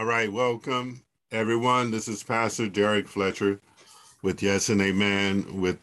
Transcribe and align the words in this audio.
All 0.00 0.06
right, 0.06 0.32
welcome 0.32 1.02
everyone. 1.30 1.90
This 1.90 2.08
is 2.08 2.22
Pastor 2.22 2.70
Derrick 2.70 3.06
Fletcher 3.06 3.60
with 4.22 4.42
Yes 4.42 4.70
and 4.70 4.80
Amen 4.80 5.60
with 5.60 5.76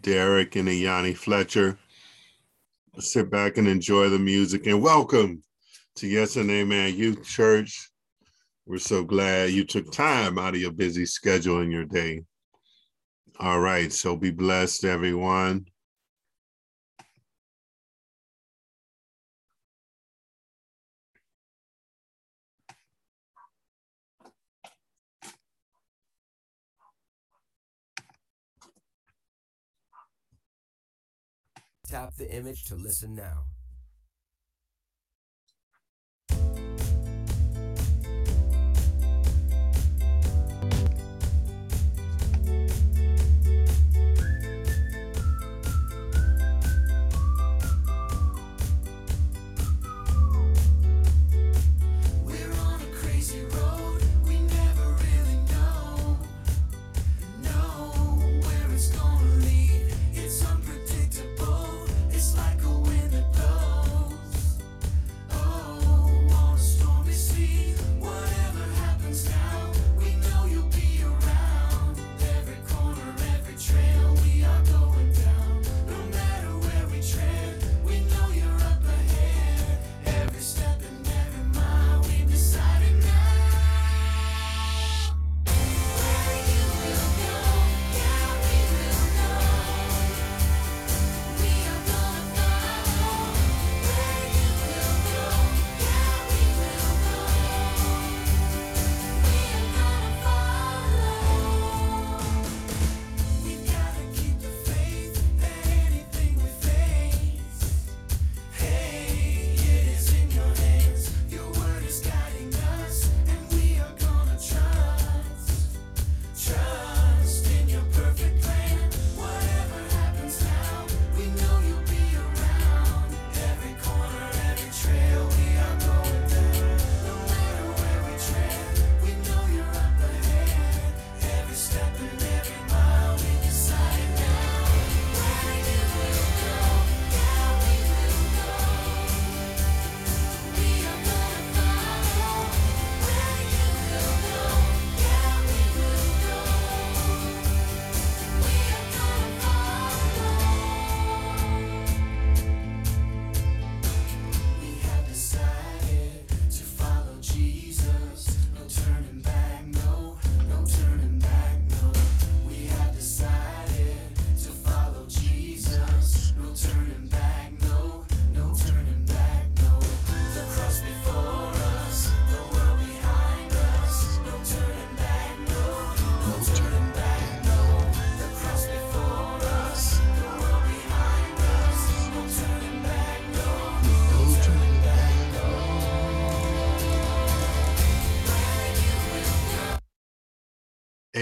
Derek 0.00 0.56
and 0.56 0.66
Ayani 0.66 1.16
Fletcher. 1.16 1.78
Sit 2.98 3.30
back 3.30 3.56
and 3.56 3.68
enjoy 3.68 4.08
the 4.08 4.18
music 4.18 4.66
and 4.66 4.82
welcome 4.82 5.44
to 5.94 6.08
Yes 6.08 6.34
and 6.34 6.50
Amen 6.50 6.96
Youth 6.96 7.24
Church. 7.24 7.88
We're 8.66 8.78
so 8.78 9.04
glad 9.04 9.50
you 9.50 9.64
took 9.64 9.92
time 9.92 10.40
out 10.40 10.56
of 10.56 10.60
your 10.60 10.72
busy 10.72 11.06
schedule 11.06 11.60
in 11.60 11.70
your 11.70 11.84
day. 11.84 12.24
All 13.38 13.60
right, 13.60 13.92
so 13.92 14.16
be 14.16 14.32
blessed, 14.32 14.84
everyone. 14.84 15.66
Tap 31.88 32.16
the 32.16 32.28
image 32.34 32.64
to 32.64 32.74
listen 32.74 33.14
now. 33.14 33.44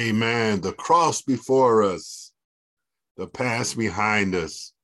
Amen. 0.04 0.60
The 0.60 0.74
cross 0.74 1.22
before 1.22 1.82
us, 1.82 2.30
the 3.16 3.26
past 3.26 3.78
behind 3.78 4.34
us, 4.34 4.74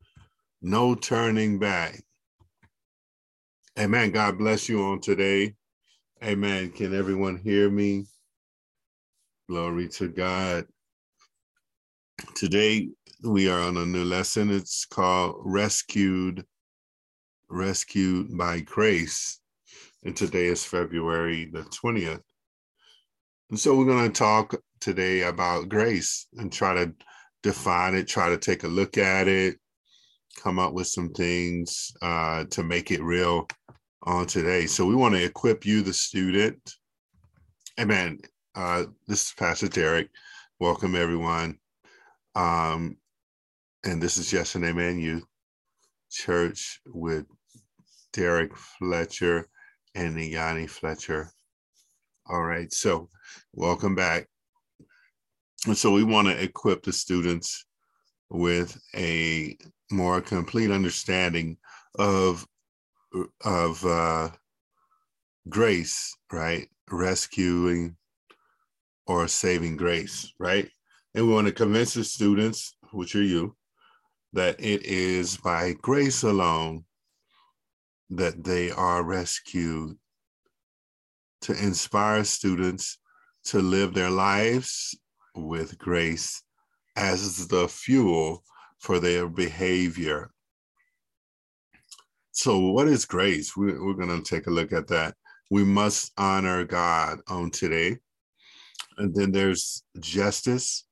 no 0.62 0.94
turning 0.94 1.58
back. 1.58 2.02
Amen. 3.78 4.12
God 4.12 4.38
bless 4.38 4.66
you 4.66 4.82
on 4.82 5.00
today. 5.02 5.56
Amen. 6.24 6.70
Can 6.70 6.94
everyone 6.94 7.36
hear 7.36 7.70
me? 7.70 8.06
Glory 9.46 9.88
to 9.88 10.08
God. 10.08 10.64
Today 12.34 12.88
we 13.22 13.50
are 13.50 13.60
on 13.60 13.76
a 13.76 13.84
new 13.84 14.04
lesson. 14.04 14.50
It's 14.50 14.86
called 14.86 15.36
Rescued, 15.44 16.46
Rescued 17.50 18.38
by 18.38 18.60
Grace. 18.60 19.38
And 20.02 20.16
today 20.16 20.46
is 20.46 20.64
February 20.64 21.50
the 21.52 21.64
20th. 21.64 22.22
And 23.50 23.58
so 23.58 23.74
we're 23.74 23.84
going 23.84 24.10
to 24.10 24.16
talk 24.16 24.54
today 24.78 25.22
about 25.22 25.68
grace 25.68 26.28
and 26.36 26.52
try 26.52 26.72
to 26.72 26.94
define 27.42 27.96
it, 27.96 28.06
try 28.06 28.28
to 28.28 28.38
take 28.38 28.62
a 28.62 28.68
look 28.68 28.96
at 28.96 29.26
it, 29.26 29.56
come 30.40 30.60
up 30.60 30.72
with 30.72 30.86
some 30.86 31.10
things 31.10 31.92
uh, 32.00 32.44
to 32.50 32.62
make 32.62 32.92
it 32.92 33.02
real 33.02 33.48
on 34.04 34.26
today. 34.26 34.66
So 34.66 34.86
we 34.86 34.94
want 34.94 35.16
to 35.16 35.24
equip 35.24 35.66
you, 35.66 35.82
the 35.82 35.92
student. 35.92 36.74
Amen. 37.80 38.20
Uh, 38.54 38.84
this 39.08 39.24
is 39.24 39.34
Pastor 39.36 39.66
Derrick. 39.66 40.10
Welcome, 40.60 40.94
everyone. 40.94 41.58
Um, 42.36 42.98
and 43.84 44.00
this 44.00 44.16
is 44.16 44.32
Yes 44.32 44.54
and 44.54 44.64
Amen 44.64 45.00
Youth 45.00 45.24
Church 46.08 46.80
with 46.86 47.26
Derek 48.12 48.56
Fletcher 48.56 49.48
and 49.96 50.20
Yanni 50.20 50.68
Fletcher. 50.68 51.32
All 52.30 52.44
right, 52.44 52.72
so 52.72 53.08
welcome 53.54 53.96
back. 53.96 54.28
And 55.66 55.76
so 55.76 55.90
we 55.90 56.04
want 56.04 56.28
to 56.28 56.40
equip 56.40 56.84
the 56.84 56.92
students 56.92 57.66
with 58.28 58.80
a 58.94 59.58
more 59.90 60.20
complete 60.20 60.70
understanding 60.70 61.56
of 61.98 62.46
of 63.44 63.84
uh, 63.84 64.30
grace, 65.48 66.16
right? 66.30 66.68
Rescuing 66.88 67.96
or 69.08 69.26
saving 69.26 69.76
grace, 69.76 70.32
right? 70.38 70.70
And 71.16 71.26
we 71.26 71.32
want 71.32 71.48
to 71.48 71.52
convince 71.52 71.94
the 71.94 72.04
students, 72.04 72.76
which 72.92 73.16
are 73.16 73.24
you, 73.24 73.56
that 74.34 74.60
it 74.60 74.84
is 74.84 75.36
by 75.36 75.72
grace 75.82 76.22
alone 76.22 76.84
that 78.10 78.44
they 78.44 78.70
are 78.70 79.02
rescued 79.02 79.98
to 81.42 81.52
inspire 81.52 82.24
students 82.24 82.98
to 83.44 83.60
live 83.60 83.94
their 83.94 84.10
lives 84.10 84.96
with 85.34 85.78
grace 85.78 86.42
as 86.96 87.48
the 87.48 87.68
fuel 87.68 88.44
for 88.78 88.98
their 88.98 89.28
behavior. 89.28 90.30
So, 92.32 92.58
what 92.58 92.88
is 92.88 93.04
grace? 93.04 93.56
We, 93.56 93.72
we're 93.78 93.94
going 93.94 94.22
to 94.22 94.22
take 94.22 94.46
a 94.46 94.50
look 94.50 94.72
at 94.72 94.88
that. 94.88 95.14
we 95.50 95.64
must 95.64 96.12
honor 96.16 96.64
God 96.64 97.20
on 97.28 97.50
today. 97.50 97.98
And 98.98 99.14
then 99.14 99.32
there's 99.32 99.82
justice, 99.98 100.84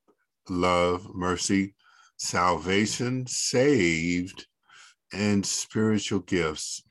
love, 0.49 1.07
mercy, 1.15 1.75
salvation, 2.17 3.27
saved, 3.27 4.47
and 5.13 5.45
spiritual 5.47 6.21
gifts. 6.21 6.83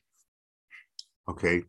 Okay, 1.29 1.63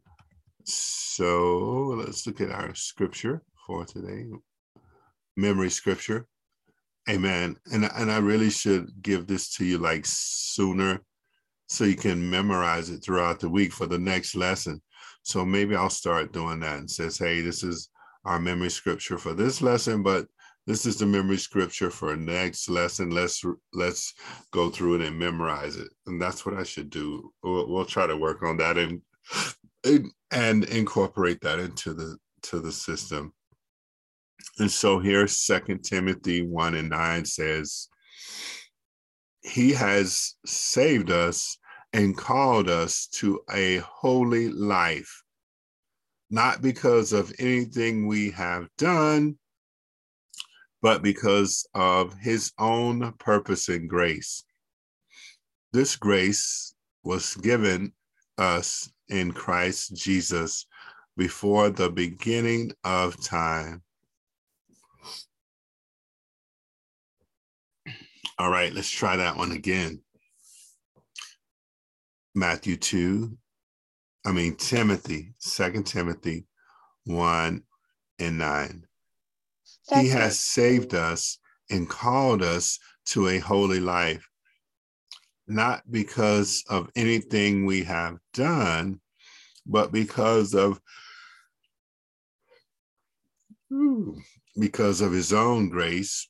so 0.68 1.94
let's 1.98 2.26
look 2.26 2.40
at 2.40 2.50
our 2.50 2.74
scripture 2.74 3.42
for 3.66 3.84
today. 3.84 4.26
Memory 5.36 5.70
scripture. 5.70 6.26
Amen. 7.08 7.56
And, 7.72 7.84
and 7.96 8.10
I 8.10 8.18
really 8.18 8.50
should 8.50 8.90
give 9.00 9.26
this 9.26 9.54
to 9.56 9.64
you 9.64 9.78
like 9.78 10.04
sooner 10.04 11.00
so 11.66 11.84
you 11.84 11.96
can 11.96 12.28
memorize 12.28 12.90
it 12.90 13.02
throughout 13.02 13.40
the 13.40 13.48
week 13.48 13.72
for 13.72 13.86
the 13.86 13.98
next 13.98 14.34
lesson. 14.34 14.82
So 15.22 15.44
maybe 15.44 15.74
I'll 15.74 15.90
start 15.90 16.32
doing 16.32 16.60
that 16.60 16.78
and 16.78 16.90
says, 16.90 17.18
hey, 17.18 17.40
this 17.40 17.62
is 17.62 17.88
our 18.24 18.38
memory 18.38 18.70
scripture 18.70 19.18
for 19.18 19.34
this 19.34 19.62
lesson, 19.62 20.02
but 20.02 20.26
this 20.66 20.84
is 20.84 20.98
the 20.98 21.06
memory 21.06 21.38
scripture 21.38 21.90
for 21.90 22.14
next 22.14 22.68
lesson. 22.68 23.10
Let's 23.10 23.42
let's 23.72 24.12
go 24.52 24.68
through 24.68 24.96
it 24.96 25.06
and 25.06 25.18
memorize 25.18 25.76
it. 25.76 25.88
And 26.06 26.20
that's 26.20 26.44
what 26.44 26.58
I 26.58 26.62
should 26.62 26.90
do. 26.90 27.32
We'll, 27.42 27.68
we'll 27.68 27.86
try 27.86 28.06
to 28.06 28.16
work 28.16 28.42
on 28.42 28.58
that 28.58 28.76
and 28.76 29.00
and 30.30 30.64
incorporate 30.64 31.40
that 31.42 31.58
into 31.58 31.94
the 31.94 32.16
to 32.42 32.60
the 32.60 32.72
system. 32.72 33.32
And 34.58 34.70
so 34.70 34.98
here, 34.98 35.26
Second 35.26 35.82
Timothy 35.82 36.42
1 36.42 36.74
and 36.74 36.90
9 36.90 37.24
says, 37.24 37.88
He 39.42 39.72
has 39.72 40.34
saved 40.46 41.10
us 41.10 41.58
and 41.92 42.16
called 42.16 42.68
us 42.68 43.06
to 43.06 43.40
a 43.50 43.78
holy 43.78 44.48
life, 44.48 45.22
not 46.30 46.62
because 46.62 47.12
of 47.12 47.32
anything 47.38 48.06
we 48.06 48.30
have 48.30 48.68
done, 48.76 49.38
but 50.82 51.02
because 51.02 51.66
of 51.74 52.14
his 52.14 52.52
own 52.58 53.12
purpose 53.18 53.68
and 53.68 53.88
grace. 53.88 54.44
This 55.72 55.96
grace 55.96 56.74
was 57.04 57.34
given 57.36 57.92
us 58.36 58.90
in 59.08 59.32
Christ 59.32 59.94
Jesus 59.96 60.66
before 61.16 61.70
the 61.70 61.90
beginning 61.90 62.72
of 62.84 63.20
time. 63.22 63.82
All 68.38 68.50
right, 68.50 68.72
let's 68.72 68.90
try 68.90 69.16
that 69.16 69.36
one 69.36 69.50
again. 69.50 70.00
Matthew 72.34 72.76
2, 72.76 73.36
I 74.24 74.30
mean, 74.30 74.54
Timothy, 74.54 75.34
Second 75.38 75.84
Timothy 75.84 76.46
1 77.04 77.62
and 78.20 78.38
9. 78.38 78.86
He 79.94 80.08
has 80.08 80.38
saved 80.38 80.94
us 80.94 81.38
and 81.70 81.88
called 81.88 82.42
us 82.42 82.78
to 83.06 83.28
a 83.28 83.38
holy 83.38 83.80
life, 83.80 84.27
not 85.48 85.82
because 85.90 86.64
of 86.68 86.90
anything 86.96 87.64
we 87.64 87.82
have 87.84 88.18
done, 88.34 89.00
but 89.66 89.92
because 89.92 90.54
of 90.54 90.80
because 94.58 95.00
of 95.00 95.12
his 95.12 95.32
own 95.32 95.68
grace, 95.68 96.28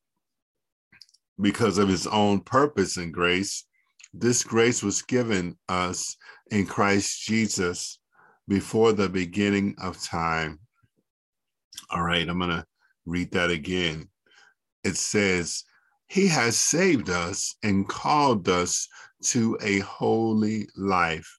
because 1.41 1.79
of 1.79 1.89
his 1.89 2.07
own 2.07 2.41
purpose 2.41 2.97
and 2.97 3.13
grace. 3.15 3.65
This 4.13 4.43
grace 4.43 4.83
was 4.83 5.03
given 5.03 5.57
us 5.69 6.17
in 6.51 6.67
Christ 6.67 7.23
Jesus 7.23 8.01
before 8.49 8.93
the 8.93 9.09
beginning 9.09 9.77
of 9.81 10.03
time. 10.03 10.59
All 11.91 12.03
right, 12.03 12.29
I'm 12.29 12.39
going 12.39 12.51
to 12.51 12.67
read 13.07 13.31
that 13.33 13.51
again. 13.51 14.09
It 14.85 14.97
says, 14.97 15.65
He 16.09 16.27
has 16.29 16.57
saved 16.57 17.11
us 17.11 17.55
and 17.63 17.87
called 17.87 18.49
us 18.49 18.89
to 19.25 19.59
a 19.61 19.81
holy 19.81 20.67
life, 20.75 21.39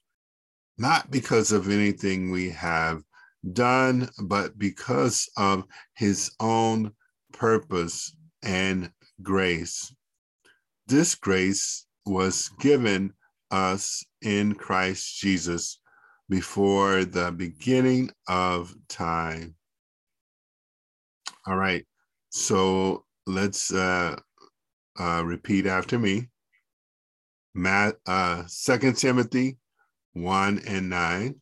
not 0.78 1.10
because 1.10 1.50
of 1.50 1.68
anything 1.68 2.30
we 2.30 2.50
have 2.50 3.02
done, 3.52 4.08
but 4.22 4.58
because 4.58 5.28
of 5.36 5.64
His 5.94 6.30
own 6.38 6.92
purpose 7.32 8.14
and 8.42 8.92
grace. 9.22 9.92
This 10.86 11.14
grace 11.14 11.86
was 12.06 12.50
given 12.60 13.12
us 13.50 14.04
in 14.22 14.54
Christ 14.54 15.18
Jesus 15.18 15.80
before 16.28 17.04
the 17.04 17.32
beginning 17.32 18.10
of 18.28 18.72
time. 18.88 19.56
All 21.46 21.56
right, 21.56 21.84
so 22.28 23.04
let's 23.26 23.72
uh, 23.72 24.16
uh, 24.98 25.22
repeat 25.24 25.66
after 25.66 25.98
me. 25.98 26.28
Matt, 27.54 27.96
uh, 28.06 28.44
2 28.48 28.92
Timothy 28.92 29.58
1 30.12 30.62
and 30.66 30.90
9. 30.90 31.40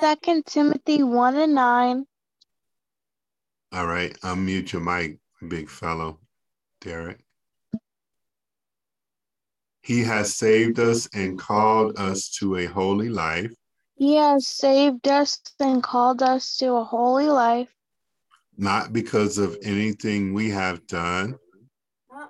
Second 0.00 0.46
Timothy 0.46 1.02
one 1.02 1.34
and 1.34 1.56
nine. 1.56 2.06
All 3.72 3.86
right, 3.86 4.12
unmute 4.20 4.72
your 4.72 4.80
mic, 4.80 5.18
big 5.48 5.68
fellow, 5.68 6.20
Derek. 6.80 7.18
He 9.82 10.04
has 10.04 10.36
saved 10.36 10.78
us 10.78 11.08
and 11.12 11.36
called 11.36 11.98
us 11.98 12.30
to 12.38 12.56
a 12.56 12.66
holy 12.66 13.08
life, 13.08 13.52
He 13.96 14.14
has 14.14 14.46
saved 14.46 15.08
us 15.08 15.40
and 15.58 15.82
called 15.82 16.22
us 16.22 16.56
to 16.58 16.76
a 16.76 16.84
holy 16.84 17.28
life, 17.28 17.74
not 18.56 18.92
because 18.92 19.36
of 19.36 19.58
anything 19.62 20.32
we 20.32 20.50
have 20.50 20.86
done, 20.86 21.36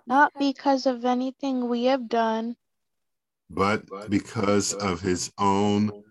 not 0.08 0.32
because 0.38 0.86
of 0.86 1.04
anything 1.04 1.68
we 1.68 1.84
have 1.84 2.08
done, 2.08 2.56
but 3.50 3.82
because 4.08 4.72
of 4.72 5.00
his 5.00 5.30
own 5.38 6.02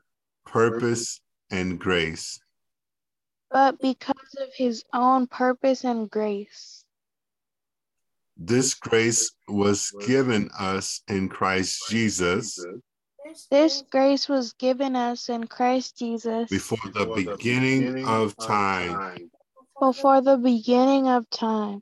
purpose 0.45 1.19
and 1.51 1.79
grace. 1.79 2.39
but 3.49 3.79
because 3.79 4.35
of 4.39 4.53
his 4.53 4.83
own 4.93 5.25
purpose 5.27 5.83
and 5.83 6.09
grace. 6.11 6.83
This 8.35 8.75
grace 8.75 9.31
was 9.47 9.91
given 10.05 10.49
us 10.59 11.01
in 11.07 11.27
Christ 11.27 11.89
Jesus 11.89 12.63
This 13.49 13.83
grace 13.89 14.29
was 14.29 14.53
given 14.53 14.95
us 14.95 15.29
in 15.29 15.47
Christ 15.47 15.97
Jesus 15.97 16.49
before 16.49 16.77
the 16.93 17.07
beginning 17.15 18.05
of 18.05 18.37
time. 18.37 19.31
before 19.79 20.21
the 20.21 20.37
beginning 20.37 21.07
of 21.07 21.29
time. 21.29 21.81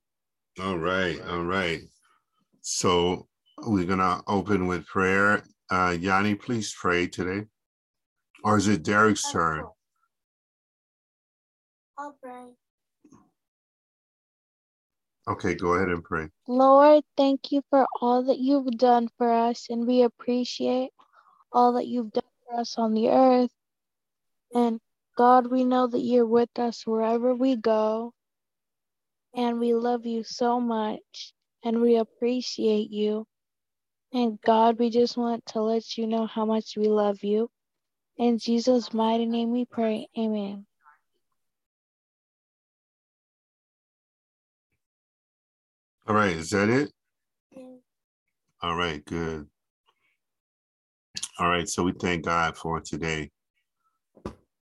All 0.60 0.78
right, 0.78 1.20
all 1.22 1.44
right. 1.44 1.82
So 2.68 3.28
we're 3.60 3.86
gonna 3.86 4.24
open 4.26 4.66
with 4.66 4.88
prayer. 4.88 5.44
Uh, 5.70 5.96
Yanni, 6.00 6.34
please 6.34 6.74
pray 6.74 7.06
today. 7.06 7.46
Or 8.44 8.58
is 8.58 8.68
it 8.68 8.82
Derek's 8.82 9.32
turn? 9.32 9.66
I'll 11.96 12.18
pray. 12.20 12.48
Okay, 15.28 15.54
go 15.54 15.76
ahead 15.76 15.90
and 15.90 16.04
pray. 16.04 16.30
Lord, 16.48 17.04
thank 17.16 17.52
you 17.52 17.62
for 17.70 17.86
all 18.02 18.24
that 18.24 18.40
you've 18.40 18.72
done 18.80 19.10
for 19.20 19.32
us, 19.32 19.68
and 19.70 19.86
we 19.86 20.02
appreciate 20.02 20.90
all 21.52 21.74
that 21.74 21.86
you've 21.86 22.12
done 22.14 22.24
for 22.48 22.60
us 22.62 22.80
on 22.80 22.96
the 22.96 23.10
earth. 23.10 23.52
And 24.56 24.80
God, 25.16 25.52
we 25.52 25.64
know 25.66 25.86
that 25.86 26.02
you're 26.02 26.26
with 26.26 26.58
us 26.58 26.82
wherever 26.88 27.36
we 27.36 27.58
go. 27.58 28.12
And 29.36 29.60
we 29.60 29.76
love 29.76 30.08
you 30.08 30.24
so 30.24 30.60
much, 30.60 31.32
and 31.66 31.82
we 31.82 31.98
appreciate 31.98 32.92
you. 32.92 33.26
And 34.14 34.40
God, 34.42 34.80
we 34.80 34.90
just 34.92 35.18
want 35.18 35.46
to 35.48 35.62
let 35.62 35.98
you 35.98 36.08
know 36.08 36.28
how 36.28 36.46
much 36.46 36.78
we 36.78 36.88
love 36.88 37.24
you. 37.24 37.50
In 38.18 38.38
Jesus' 38.38 38.94
mighty 38.94 39.26
name 39.26 39.52
we 39.52 39.66
pray. 39.66 40.08
Amen. 40.18 40.66
All 46.08 46.16
right, 46.16 46.38
is 46.38 46.52
that 46.52 46.70
it? 46.70 46.92
Yeah. 47.52 47.78
All 48.62 48.76
right, 48.76 49.04
good. 49.04 49.48
All 51.40 51.50
right, 51.50 51.68
so 51.68 51.84
we 51.84 51.94
thank 51.94 52.26
God 52.26 52.56
for 52.56 52.80
today. 52.80 53.32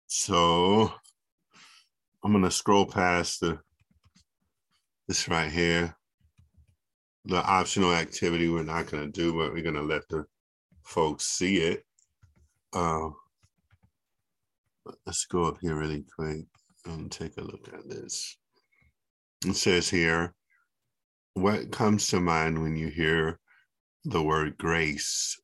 So 0.08 0.94
I'm 2.24 2.34
gonna 2.34 2.52
scroll 2.52 2.86
past 2.86 3.40
the 3.40 3.60
this 5.08 5.28
right 5.28 5.50
here. 5.50 5.96
The 7.30 7.44
optional 7.44 7.94
activity 7.94 8.50
we're 8.50 8.64
not 8.64 8.88
gonna 8.88 9.08
do, 9.08 9.34
but 9.34 9.54
we're 9.54 9.64
gonna 9.64 9.84
let 9.84 10.08
the 10.10 10.26
folks 10.84 11.26
see 11.26 11.58
it. 11.58 11.86
Uh, 12.74 13.10
let's 15.06 15.26
go 15.26 15.46
up 15.46 15.58
here 15.62 15.76
really 15.76 16.04
quick 16.16 16.46
and 16.86 17.12
take 17.12 17.38
a 17.38 17.42
look 17.42 17.70
at 17.72 17.88
this. 17.88 18.36
It 19.46 19.56
says 19.56 19.88
here, 19.90 20.34
what 21.36 21.72
comes 21.72 22.08
to 22.08 22.20
mind 22.20 22.60
when 22.62 22.76
you 22.76 22.88
hear 22.88 23.40
the 24.06 24.24
word 24.24 24.58
grace? 24.58 25.40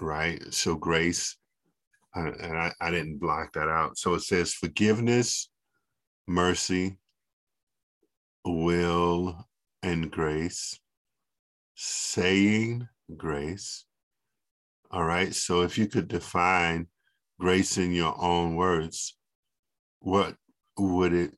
Right? 0.00 0.42
So, 0.52 0.74
grace, 0.74 1.36
and 2.16 2.58
I, 2.58 2.72
I 2.80 2.90
didn't 2.90 3.18
block 3.18 3.52
that 3.52 3.68
out. 3.68 3.98
So 3.98 4.14
it 4.14 4.22
says 4.22 4.52
forgiveness, 4.52 5.48
mercy, 6.26 6.98
will, 8.44 9.45
and 9.86 10.10
grace, 10.10 10.80
saying 11.76 12.88
grace. 13.16 13.84
All 14.90 15.04
right. 15.04 15.32
So 15.32 15.62
if 15.62 15.78
you 15.78 15.86
could 15.86 16.08
define 16.08 16.88
grace 17.38 17.78
in 17.78 17.92
your 17.92 18.20
own 18.20 18.56
words, 18.56 19.16
what 20.00 20.34
would 20.76 21.12
it, 21.12 21.34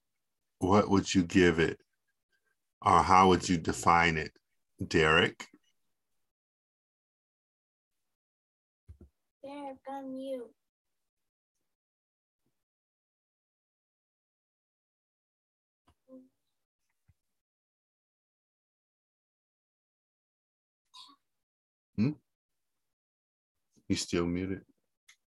what 0.61 0.89
would 0.89 1.15
you 1.15 1.25
give 1.25 1.59
it? 1.59 1.79
Or 2.81 3.03
how 3.03 3.29
would 3.29 3.47
you 3.47 3.59
define 3.59 4.17
it, 4.17 4.33
Derek? 4.87 5.47
Derek, 9.45 9.77
unmute. 9.91 10.58
He's 23.89 24.03
still 24.03 24.27
muted. 24.27 24.61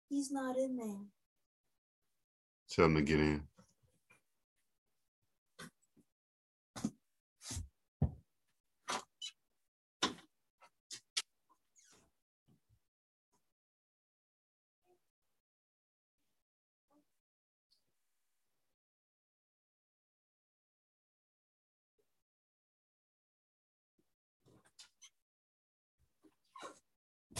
He's 0.09 0.29
not 0.29 0.57
in 0.57 0.75
there. 0.75 1.05
Tell 2.69 2.85
him 2.85 2.95
to 2.95 3.01
get 3.01 3.19
in. 3.19 3.43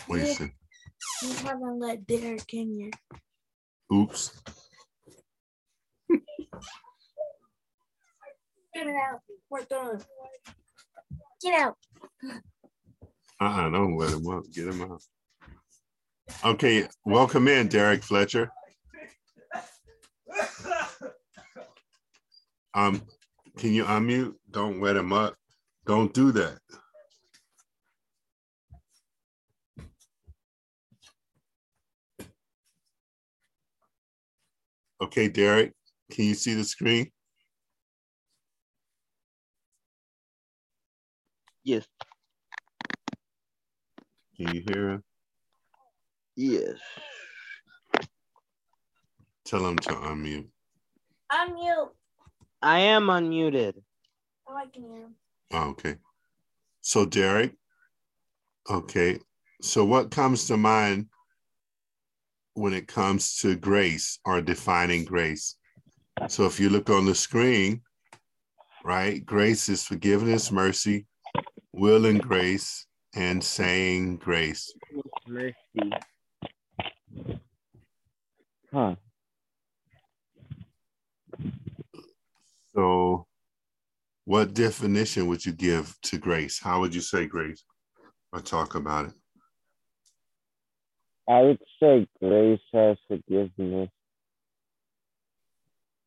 Do 0.08 0.61
you 1.24 1.34
haven't 1.44 1.80
let 1.80 2.06
Derek 2.08 2.54
in 2.54 2.80
yet. 2.80 2.94
Oops. 3.94 4.42
Get 8.74 8.88
it 8.88 8.96
out. 8.96 9.20
We're 9.50 9.64
done. 9.66 10.02
Get 11.42 11.60
out. 11.60 11.76
Uh-uh, 13.42 13.70
don't 13.70 13.98
let 13.98 14.14
him 14.14 14.28
up. 14.30 14.44
Get 14.54 14.68
him 14.68 14.82
out. 14.84 15.02
Okay, 16.46 16.88
welcome 17.06 17.48
in, 17.48 17.68
Derek 17.68 18.04
Fletcher. 18.04 18.50
Um, 22.74 23.02
can 23.58 23.74
you 23.74 23.84
unmute? 23.84 24.36
Don't 24.50 24.82
let 24.82 24.96
him 24.96 25.12
up. 25.12 25.36
Don't 25.86 26.14
do 26.14 26.32
that. 26.32 26.58
Okay, 35.02 35.28
Derek, 35.28 35.74
can 36.12 36.26
you 36.26 36.36
see 36.36 36.54
the 36.54 36.64
screen? 36.64 37.12
Yes, 41.64 41.86
Can 44.36 44.56
you 44.56 44.64
hear 44.68 44.90
him? 44.90 45.04
yes. 46.36 46.76
Tell 49.46 49.66
him 49.68 49.78
to 49.78 49.90
unmute. 49.90 50.48
Unmute. 51.32 51.90
I 52.62 52.80
am 52.80 53.08
unmuted. 53.08 53.74
Oh, 54.48 54.56
I 54.56 54.66
can 54.68 54.84
hear 54.84 55.02
him. 55.04 55.16
Oh, 55.52 55.70
okay. 55.70 55.96
So 56.82 57.06
Derek, 57.06 57.54
okay. 58.70 59.20
So 59.62 59.84
what 59.86 60.10
comes 60.12 60.46
to 60.48 60.58
mind 60.58 61.08
when 62.54 62.74
it 62.74 62.88
comes 62.88 63.38
to 63.38 63.56
grace 63.56 64.20
or 64.26 64.42
defining 64.42 65.06
grace? 65.06 65.56
So 66.28 66.46
if 66.46 66.60
you 66.60 66.70
look 66.70 66.90
on 66.90 67.06
the 67.06 67.16
screen, 67.16 67.82
right, 68.84 69.26
grace 69.26 69.70
is 69.70 69.84
forgiveness, 69.84 70.52
mercy, 70.52 71.08
will 71.74 72.06
and 72.06 72.22
grace, 72.22 72.86
and 73.16 73.44
saying 73.44 74.18
grace. 74.18 74.74
Mercy. 75.28 75.56
Huh. 78.72 78.96
So 82.74 83.28
what 84.26 84.54
definition 84.54 85.28
would 85.28 85.46
you 85.46 85.52
give 85.52 85.96
to 86.04 86.18
grace? 86.18 86.60
How 86.60 86.80
would 86.80 86.96
you 86.96 87.02
say 87.02 87.26
grace 87.26 87.64
or 88.32 88.40
talk 88.40 88.76
about 88.76 89.06
it? 89.06 89.14
I 91.30 91.42
would 91.42 91.60
say 91.82 92.08
grace 92.20 92.60
has 92.74 92.98
forgiveness 93.08 93.90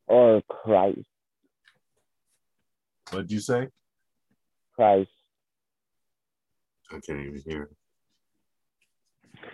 or 0.07 0.43
Christ. 0.49 1.07
What'd 3.11 3.31
you 3.31 3.41
say? 3.41 3.69
Christ. 4.75 5.11
I 6.91 6.99
can't 7.07 7.21
even 7.21 7.43
hear. 7.47 7.71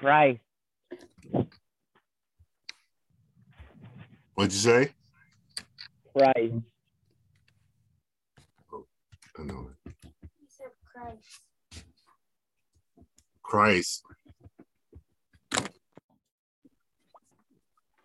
Christ. 0.00 0.40
What'd 4.34 4.52
you 4.52 4.58
say? 4.58 4.90
Christ. 6.16 6.54
Oh, 8.72 8.86
I 9.38 9.42
know 9.42 9.70
it. 9.84 9.94
He 10.40 10.46
said 10.48 10.72
Christ. 10.84 11.84
Christ. 13.42 14.02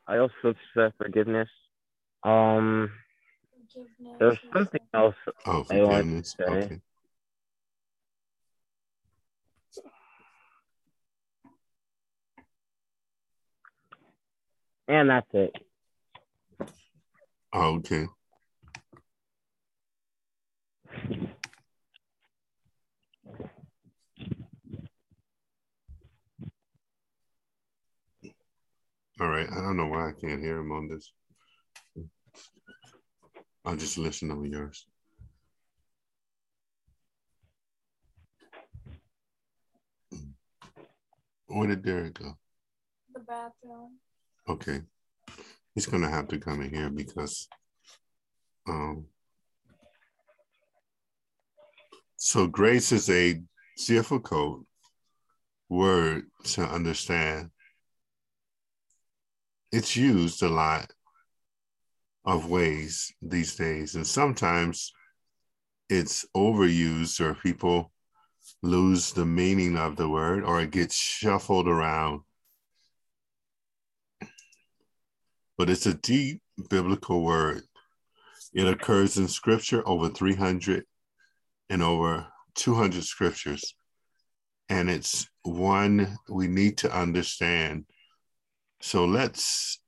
I 0.07 0.17
also 0.17 0.53
said 0.73 0.93
forgiveness. 0.97 1.49
Um, 2.23 2.91
Forgiveness. 3.73 4.15
there's 4.19 4.37
something 4.53 4.81
else. 4.93 5.15
Oh, 5.45 5.65
I 5.69 5.81
want 5.83 6.23
to 6.25 6.29
say- 6.29 6.43
Okay. 6.47 6.81
And 14.87 15.09
that's 15.09 15.27
it. 15.33 15.51
Oh, 17.53 17.75
okay. 17.77 18.07
All 29.19 29.29
right. 29.29 29.47
I 29.49 29.55
don't 29.55 29.77
know 29.77 29.87
why 29.87 30.09
I 30.09 30.11
can't 30.11 30.41
hear 30.41 30.57
him 30.57 30.71
on 30.71 30.89
this. 30.89 31.11
I'll 33.63 33.77
just 33.77 33.97
listen 33.97 34.29
on 34.29 34.45
yours. 34.51 34.85
Where 41.47 41.67
did 41.67 41.83
Derek 41.83 42.19
go? 42.19 42.37
The 43.13 43.21
bathroom. 43.21 43.97
Okay. 44.49 44.81
He's 45.73 45.85
gonna 45.85 46.09
have 46.09 46.27
to 46.29 46.37
come 46.37 46.61
in 46.61 46.69
here 46.69 46.89
because 46.89 47.47
um 48.67 49.05
so 52.17 52.47
grace 52.47 52.91
is 52.91 53.09
a 53.09 53.41
difficult 53.87 54.65
word 55.69 56.25
to 56.43 56.63
understand. 56.63 57.51
It's 59.71 59.95
used 59.95 60.41
a 60.43 60.49
lot 60.49 60.91
of 62.23 62.49
ways 62.49 63.13
these 63.21 63.55
days, 63.55 63.95
and 63.95 64.05
sometimes 64.05 64.91
it's 65.89 66.25
overused 66.35 67.19
or 67.19 67.35
people 67.35 67.91
lose 68.63 69.11
the 69.11 69.25
meaning 69.25 69.77
of 69.77 69.95
the 69.95 70.09
word 70.09 70.43
or 70.43 70.61
it 70.61 70.71
gets 70.71 70.95
shuffled 70.95 71.67
around 71.67 72.21
but 75.57 75.69
it's 75.69 75.85
a 75.85 75.93
deep 75.93 76.41
biblical 76.69 77.23
word. 77.23 77.63
It 78.53 78.67
occurs 78.67 79.17
in 79.17 79.27
scripture 79.27 79.87
over 79.87 80.09
300 80.09 80.83
and 81.69 81.83
over 81.83 82.27
200 82.55 83.03
scriptures. 83.03 83.75
And 84.69 84.89
it's 84.89 85.27
one 85.43 86.17
we 86.29 86.47
need 86.47 86.77
to 86.79 86.95
understand. 86.95 87.85
So 88.85 89.05
let's 89.05 89.79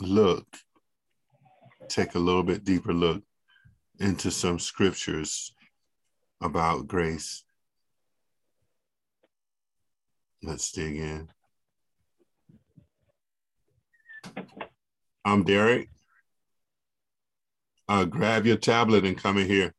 look, 0.00 0.44
take 1.88 2.16
a 2.16 2.18
little 2.18 2.42
bit 2.42 2.64
deeper 2.64 2.92
look 2.92 3.22
into 4.00 4.32
some 4.32 4.58
scriptures 4.58 5.54
about 6.42 6.88
grace. 6.88 7.44
Let's 10.42 10.72
dig 10.72 10.96
in. 10.96 11.28
I'm 15.24 15.44
Derek. 15.44 15.88
Uh, 17.88 18.04
grab 18.04 18.46
your 18.46 18.56
tablet 18.56 19.04
and 19.04 19.16
come 19.16 19.38
in 19.38 19.46
here. 19.46 19.75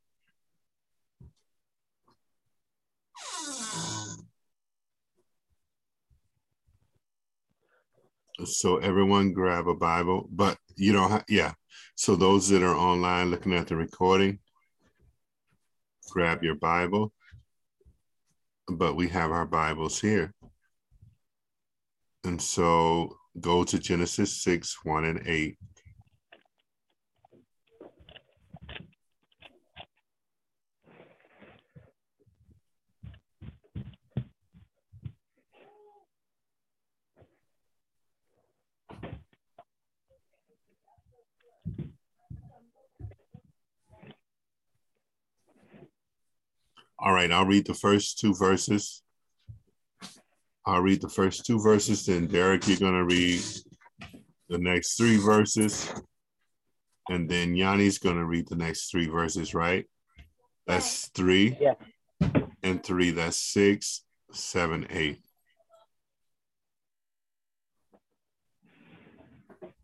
So 8.46 8.78
everyone 8.78 9.34
grab 9.34 9.68
a 9.68 9.76
Bible, 9.76 10.30
but 10.32 10.58
you 10.76 10.94
don't 10.94 11.10
have, 11.10 11.26
yeah. 11.28 11.54
So 11.96 12.16
those 12.16 12.48
that 12.50 12.62
are 12.62 12.76
online 12.76 13.32
looking 13.32 13.54
at 13.54 13.68
the 13.68 13.76
recording, 13.76 14.40
grab 16.12 16.44
your 16.44 16.56
Bible. 16.56 17.14
But 18.68 18.96
we 18.96 19.08
have 19.10 19.32
our 19.32 19.46
Bibles 19.46 20.00
here. 20.00 20.34
And 22.24 22.42
so 22.42 23.18
go 23.40 23.64
to 23.64 23.80
Genesis 23.80 24.44
6, 24.44 24.78
1 24.84 25.06
and 25.06 25.26
8. 25.26 25.58
All 47.08 47.14
right, 47.14 47.32
I'll 47.32 47.46
read 47.46 47.66
the 47.66 47.74
first 47.74 48.20
two 48.20 48.36
verses. 48.36 49.02
I'll 50.66 50.82
read 50.82 51.02
the 51.02 51.08
first 51.08 51.46
two 51.46 51.58
verses, 51.58 52.06
then 52.06 52.28
Derek, 52.28 52.68
you're 52.68 52.80
gonna 52.80 53.06
read 53.06 53.40
the 54.50 54.58
next 54.58 54.98
three 54.98 55.16
verses. 55.16 55.90
And 57.08 57.30
then 57.30 57.56
Yanni's 57.56 57.98
gonna 57.98 58.26
read 58.26 58.50
the 58.50 58.58
next 58.58 58.92
three 58.92 59.08
verses, 59.08 59.54
right? 59.54 59.86
That's 60.66 61.08
three. 61.16 61.58
Yeah. 61.62 61.76
And 62.62 62.84
three, 62.84 63.12
that's 63.12 63.38
six, 63.38 64.04
seven, 64.34 64.86
eight. 64.90 65.22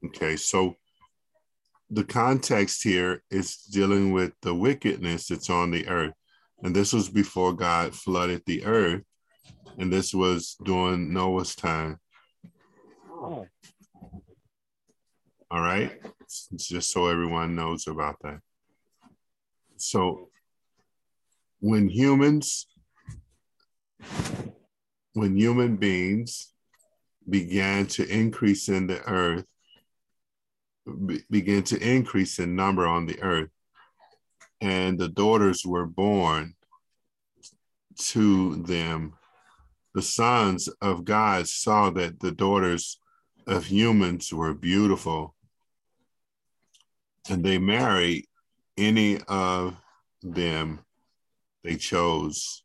Okay, 0.08 0.36
so 0.36 0.76
the 1.90 2.04
context 2.04 2.84
here 2.84 3.24
is 3.32 3.56
dealing 3.72 4.12
with 4.12 4.34
the 4.42 4.54
wickedness 4.54 5.28
that's 5.28 5.50
on 5.50 5.72
the 5.72 5.88
earth. 5.88 6.16
And 6.64 6.74
this 6.74 6.94
was 6.94 7.10
before 7.10 7.54
God 7.54 7.94
flooded 7.94 8.42
the 8.46 8.66
earth. 8.66 9.04
And 9.78 9.92
this 9.92 10.14
was 10.14 10.56
during 10.64 11.14
Noah's 11.14 11.56
time. 11.56 12.00
All 15.52 15.62
right. 15.62 16.00
It's 16.22 16.68
just 16.68 16.92
so 16.92 17.08
everyone 17.08 17.56
knows 17.56 17.88
about 17.88 18.16
that. 18.24 18.40
So 19.78 20.30
when 21.60 21.90
humans, 21.90 22.66
when 25.14 25.38
human 25.38 25.76
beings 25.76 26.54
began 27.30 27.88
to 27.88 28.08
increase 28.08 28.70
in 28.70 28.88
the 28.88 29.02
earth, 29.04 29.46
be- 31.06 31.24
began 31.30 31.64
to 31.64 31.78
increase 31.78 32.40
in 32.40 32.56
number 32.56 32.88
on 32.88 33.06
the 33.06 33.22
earth, 33.22 33.50
and 34.64 34.98
the 34.98 35.10
daughters 35.10 35.66
were 35.66 35.86
born 35.86 36.56
to 37.98 38.56
them, 38.64 39.14
the 39.94 40.02
sons 40.02 40.70
of 40.82 41.04
God 41.04 41.50
saw 41.50 41.90
that 41.90 42.22
the 42.22 42.32
daughters 42.32 42.98
of 43.46 43.66
humans 43.66 44.34
were 44.34 44.54
beautiful 44.54 45.36
and 47.30 47.44
they 47.44 47.58
married 47.58 48.26
any 48.78 49.20
of 49.28 49.76
them 50.22 50.80
they 51.66 51.76
chose. 51.76 52.64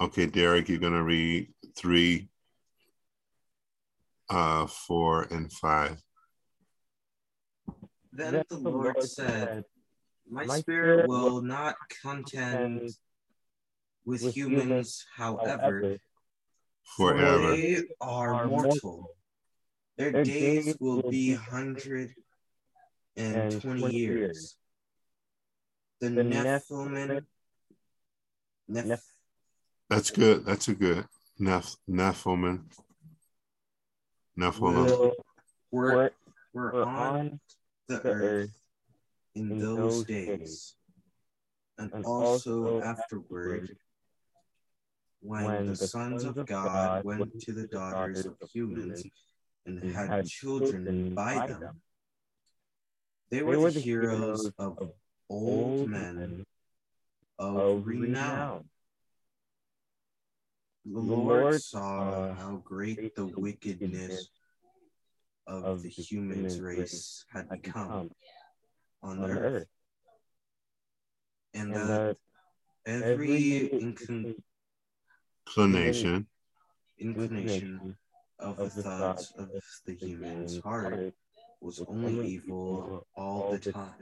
Okay, 0.00 0.26
Derek, 0.26 0.68
you're 0.68 0.78
gonna 0.78 1.02
read 1.02 1.52
three, 1.76 2.28
uh, 4.30 4.66
four, 4.66 5.22
and 5.24 5.52
five. 5.52 6.00
Then 8.12 8.44
the 8.48 8.58
Lord 8.58 9.02
said, 9.02 9.64
My 10.28 10.46
spirit 10.46 11.08
will 11.08 11.42
not 11.42 11.76
contend 12.02 12.90
with 14.04 14.34
humans, 14.34 15.04
however, 15.14 15.98
for 16.96 17.12
Forever. 17.12 17.56
they 17.56 17.82
are 18.00 18.46
mortal. 18.46 19.10
Their 19.96 20.24
days 20.24 20.76
will 20.80 21.02
be 21.02 21.34
hundred 21.34 22.14
and 23.16 23.60
twenty 23.60 23.94
years. 23.94 24.56
The 26.00 26.10
The 26.10 26.22
Nephilim, 26.22 27.24
Neph, 28.70 29.02
That's 29.88 30.10
good. 30.10 30.44
That's 30.44 30.68
a 30.68 30.74
good 30.74 31.06
Neph 31.40 31.76
Nephilim. 31.88 32.64
Nephilim. 34.38 34.74
will, 34.86 35.12
We're, 35.70 35.94
were, 35.94 36.12
were 36.52 36.72
we're 36.72 36.82
on 36.84 37.16
on 37.16 37.40
the 37.88 37.98
the 37.98 38.08
earth 38.10 38.22
earth 38.24 38.50
in 39.34 39.52
in 39.52 39.58
those 39.58 39.76
those 39.76 40.04
days, 40.04 40.38
days, 40.38 40.74
and 41.78 41.92
and 41.92 42.04
also 42.04 42.80
afterward, 42.82 43.76
when 45.20 45.44
when 45.44 45.66
the 45.66 45.76
sons 45.76 46.24
of 46.24 46.46
God 46.46 47.04
went 47.04 47.40
to 47.40 47.52
the 47.52 47.66
daughters 47.66 48.26
of 48.26 48.36
humans 48.52 49.04
and 49.66 49.82
and 49.82 49.94
had 49.94 50.26
children 50.26 51.14
by 51.14 51.46
them. 51.46 51.80
They 53.30 53.42
were 53.42 53.70
the 53.70 53.80
heroes 53.80 54.50
of 54.58 54.92
old 55.28 55.88
men 55.88 56.44
of 57.38 57.86
renown. 57.86 58.68
The 60.84 61.00
Lord 61.00 61.62
saw 61.62 62.34
how 62.34 62.62
great 62.62 63.16
the 63.16 63.24
wickedness 63.26 64.28
of 65.46 65.82
the 65.82 65.88
human 65.88 66.62
race 66.62 67.24
had 67.32 67.48
become 67.48 68.10
on 69.04 69.22
on 69.22 69.30
earth, 69.30 69.38
earth, 69.38 69.66
and 71.54 71.72
and 71.74 71.88
that 71.88 72.16
that 72.86 73.02
every 73.02 73.68
inclin- 73.72 74.34
Inclination. 75.46 76.26
inclination 76.98 77.96
of 78.38 78.56
the 78.56 78.68
thoughts 78.70 79.32
of 79.36 79.50
the 79.84 79.94
human's 79.94 80.58
heart 80.60 81.12
was 81.60 81.80
only 81.86 82.26
evil 82.28 83.06
all 83.14 83.52
the 83.52 83.72
time. 83.72 83.92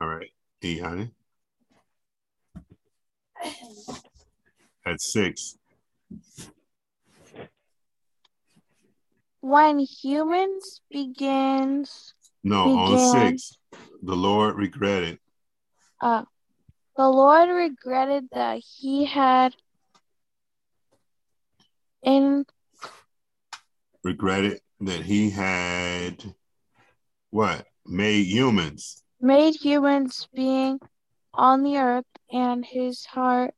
All 0.00 0.08
right. 0.08 0.30
E, 0.62 0.78
honey. 0.78 1.10
At 4.86 5.00
six. 5.00 5.58
When 9.40 9.78
humans 9.80 10.80
begins, 10.90 12.14
No, 12.44 12.76
on 12.76 13.38
six. 13.38 13.58
The 14.02 14.16
Lord 14.16 14.56
regretted. 14.56 15.18
uh, 16.00 16.24
the 16.96 17.08
Lord 17.08 17.48
regretted 17.48 18.28
that 18.32 18.58
he 18.58 19.04
had 19.04 19.54
in 22.02 22.44
Regretted 24.02 24.60
that 24.80 25.02
he 25.02 25.30
had 25.30 26.34
what? 27.30 27.66
Made 27.86 28.26
humans. 28.26 29.02
made 29.20 29.54
humans 29.54 30.28
being 30.34 30.80
on 31.32 31.62
the 31.62 31.76
earth, 31.78 32.04
and 32.30 32.64
his 32.64 33.04
heart 33.04 33.54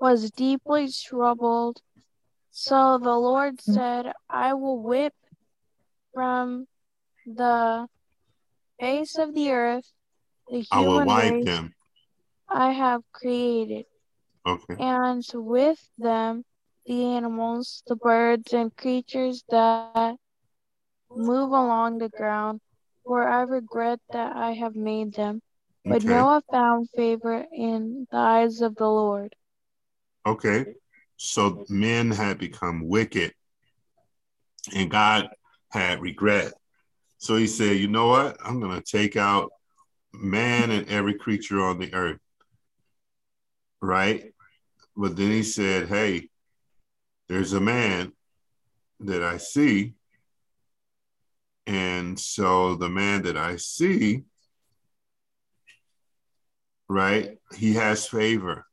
was 0.00 0.30
deeply 0.30 0.88
troubled. 0.88 1.80
So 2.50 2.98
the 2.98 3.14
Lord 3.14 3.60
said, 3.60 4.12
I 4.30 4.54
will 4.54 4.80
whip 4.82 5.14
from 6.14 6.66
the 7.26 7.86
face 8.80 9.16
of 9.18 9.34
the 9.34 9.50
earth 9.50 9.90
the 10.48 10.64
I 10.70 10.80
will 10.80 10.90
human 10.92 11.06
wipe 11.06 11.32
race 11.32 11.44
them. 11.44 11.74
I 12.48 12.72
have 12.72 13.02
created, 13.12 13.86
Okay. 14.46 14.76
and 14.78 15.24
with 15.32 15.80
them 15.98 16.44
the 16.86 17.04
animals, 17.16 17.82
the 17.86 17.96
birds, 17.96 18.52
and 18.52 18.74
creatures 18.76 19.42
that 19.48 20.16
move 21.10 21.50
along 21.50 21.98
the 21.98 22.10
ground, 22.10 22.60
for 23.04 23.26
I 23.26 23.42
regret 23.42 24.00
that 24.12 24.36
I 24.36 24.52
have 24.52 24.76
made 24.76 25.14
them. 25.14 25.40
But 25.84 25.96
Okay. 25.96 26.08
Noah 26.08 26.42
found 26.50 26.88
favor 26.94 27.44
in 27.52 28.06
the 28.10 28.18
eyes 28.18 28.60
of 28.60 28.74
the 28.76 28.88
Lord. 28.88 29.34
Okay. 30.26 30.74
So 31.16 31.64
men 31.68 32.10
had 32.10 32.38
become 32.38 32.86
wicked 32.86 33.32
and 34.74 34.90
God 34.90 35.28
had 35.70 36.00
regret. 36.00 36.52
So 37.24 37.36
he 37.36 37.46
said, 37.46 37.78
you 37.78 37.88
know 37.88 38.08
what? 38.08 38.36
I'm 38.44 38.60
going 38.60 38.78
to 38.78 38.82
take 38.82 39.16
out 39.16 39.50
man 40.12 40.70
and 40.70 40.86
every 40.90 41.14
creature 41.14 41.64
on 41.64 41.78
the 41.78 41.94
earth. 41.94 42.20
Right? 43.80 44.34
But 44.94 45.16
then 45.16 45.30
he 45.30 45.42
said, 45.42 45.88
hey, 45.88 46.28
there's 47.30 47.54
a 47.54 47.60
man 47.60 48.12
that 49.00 49.22
I 49.22 49.38
see 49.38 49.94
And 51.66 52.20
so 52.20 52.74
the 52.74 52.90
man 52.90 53.22
that 53.22 53.38
I 53.38 53.56
see, 53.56 54.24
right, 56.88 57.38
he 57.56 57.72
has 57.72 58.06
favor. 58.06 58.66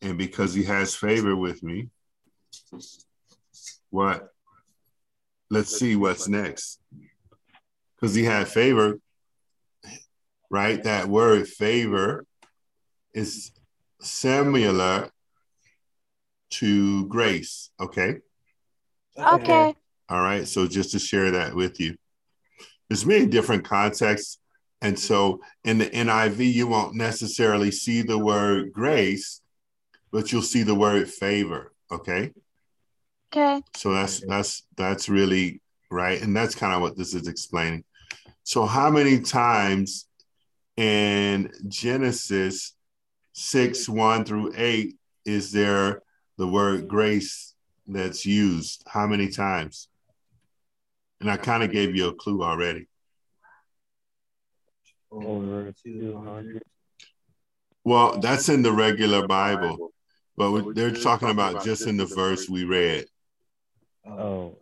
And 0.00 0.16
because 0.16 0.54
he 0.54 0.62
has 0.62 0.94
favor 0.94 1.34
with 1.34 1.64
me, 1.64 1.88
what? 3.90 4.28
Let's 5.50 5.76
see 5.76 5.96
what's 5.96 6.28
next. 6.28 6.78
Because 8.02 8.16
he 8.16 8.24
had 8.24 8.48
favor, 8.48 8.98
right? 10.50 10.82
That 10.82 11.06
word 11.06 11.46
favor 11.46 12.26
is 13.14 13.52
similar 14.00 15.08
to 16.50 17.06
grace. 17.06 17.70
Okay. 17.80 18.16
Okay. 19.16 19.76
All 20.08 20.20
right. 20.20 20.48
So 20.48 20.66
just 20.66 20.90
to 20.90 20.98
share 20.98 21.30
that 21.30 21.54
with 21.54 21.78
you, 21.78 21.94
there's 22.88 23.06
many 23.06 23.24
different 23.26 23.64
contexts. 23.64 24.38
And 24.80 24.98
so 24.98 25.40
in 25.62 25.78
the 25.78 25.86
NIV, 25.86 26.52
you 26.52 26.66
won't 26.66 26.96
necessarily 26.96 27.70
see 27.70 28.02
the 28.02 28.18
word 28.18 28.72
grace, 28.72 29.40
but 30.10 30.32
you'll 30.32 30.42
see 30.42 30.64
the 30.64 30.74
word 30.74 31.08
favor. 31.08 31.72
Okay. 31.92 32.32
Okay. 33.32 33.62
So 33.76 33.92
that's 33.92 34.26
that's 34.26 34.64
that's 34.76 35.08
really 35.08 35.60
right. 35.88 36.20
And 36.20 36.34
that's 36.34 36.56
kind 36.56 36.74
of 36.74 36.80
what 36.80 36.96
this 36.96 37.14
is 37.14 37.28
explaining. 37.28 37.84
So 38.44 38.66
how 38.66 38.90
many 38.90 39.20
times 39.20 40.06
in 40.76 41.50
Genesis 41.68 42.74
6, 43.34 43.88
1 43.88 44.24
through 44.24 44.52
8 44.56 44.96
is 45.24 45.52
there 45.52 46.02
the 46.38 46.46
word 46.46 46.88
grace 46.88 47.54
that's 47.86 48.26
used? 48.26 48.82
How 48.86 49.06
many 49.06 49.28
times? 49.28 49.88
And 51.20 51.30
I 51.30 51.36
kind 51.36 51.62
of 51.62 51.70
gave 51.70 51.94
you 51.94 52.08
a 52.08 52.14
clue 52.14 52.42
already. 52.42 52.88
Over 55.10 55.72
200. 55.84 56.62
Well, 57.84 58.18
that's 58.20 58.48
in 58.48 58.62
the 58.62 58.72
regular 58.72 59.26
Bible, 59.26 59.92
but 60.36 60.74
they're 60.74 60.90
talking 60.90 61.30
about 61.30 61.64
just 61.64 61.86
in 61.86 61.96
the 61.96 62.06
verse 62.06 62.48
we 62.48 62.64
read. 62.64 63.06
Oh, 64.06 64.56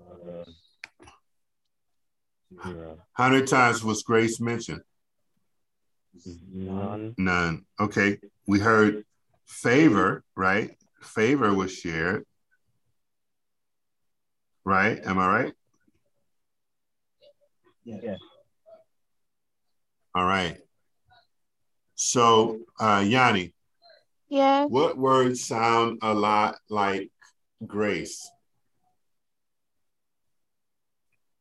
zero. 2.65 2.99
How 3.13 3.29
many 3.31 3.45
times 3.47 3.83
was 3.85 4.03
grace 4.03 4.41
mentioned? 4.41 4.83
None. 6.53 7.15
None. 7.17 7.65
Okay. 7.79 8.19
We 8.47 8.59
heard 8.59 9.05
favor, 9.47 10.25
right? 10.35 10.77
Favor 11.03 11.55
was 11.55 11.73
shared. 11.73 12.27
Right? 14.65 15.01
Am 15.05 15.19
I 15.19 15.27
right? 15.43 15.55
Yeah. 17.85 18.17
All 20.15 20.25
right. 20.25 20.59
So, 21.95 22.61
uh, 22.79 23.05
Yanni, 23.07 23.55
Yeah. 24.29 24.67
what 24.67 24.97
words 24.99 25.45
sound 25.45 25.99
a 26.03 26.15
lot 26.15 26.57
like 26.69 27.11
grace? 27.67 28.31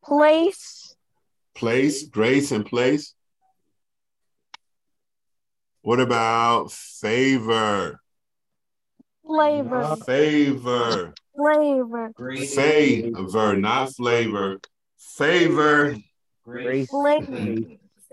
Place. 0.04 0.88
Place, 1.60 2.04
grace, 2.04 2.54
and 2.54 2.65
place. 2.65 3.13
What 5.82 6.00
about 6.00 6.72
favor? 6.72 8.00
Flavor. 9.28 9.98
Favor. 10.06 11.13
Flavor. 11.36 12.12
Grace. 12.15 12.56
Favor, 12.56 13.58
not 13.58 13.93
flavor. 13.93 14.62
Favor. 14.98 15.98
Grace. 16.45 16.88
Flavor. 16.88 17.58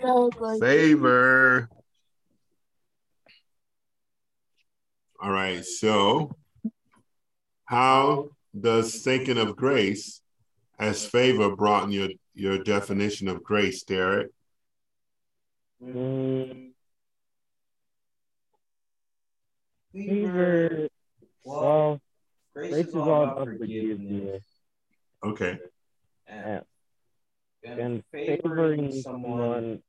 Flavor. 0.00 0.58
Favor. 0.58 1.68
All 5.22 5.30
right. 5.30 5.64
So, 5.64 6.36
how 7.64 8.30
does 8.60 9.02
thinking 9.02 9.38
of 9.38 9.54
grace 9.54 10.20
as 10.80 11.06
favor 11.06 11.54
broaden 11.54 11.92
your, 11.92 12.08
your 12.36 12.62
definition 12.62 13.28
of 13.28 13.42
grace, 13.42 13.82
Derek? 13.82 14.30
Mm, 15.82 16.70
Favor. 19.92 20.88
Well, 21.44 22.00
Grace 22.52 22.70
grace 22.72 22.86
is 22.88 22.94
all 22.94 23.22
about 23.24 23.48
forgiveness 23.58 24.44
Okay. 25.24 25.58
And, 26.26 26.62
and 27.64 28.04
favoring 28.12 28.92
someone 28.92 29.82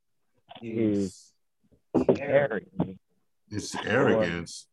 is 0.62 1.32
arrogant. 2.18 2.98
It's 3.50 3.74
arrogance. 3.74 4.66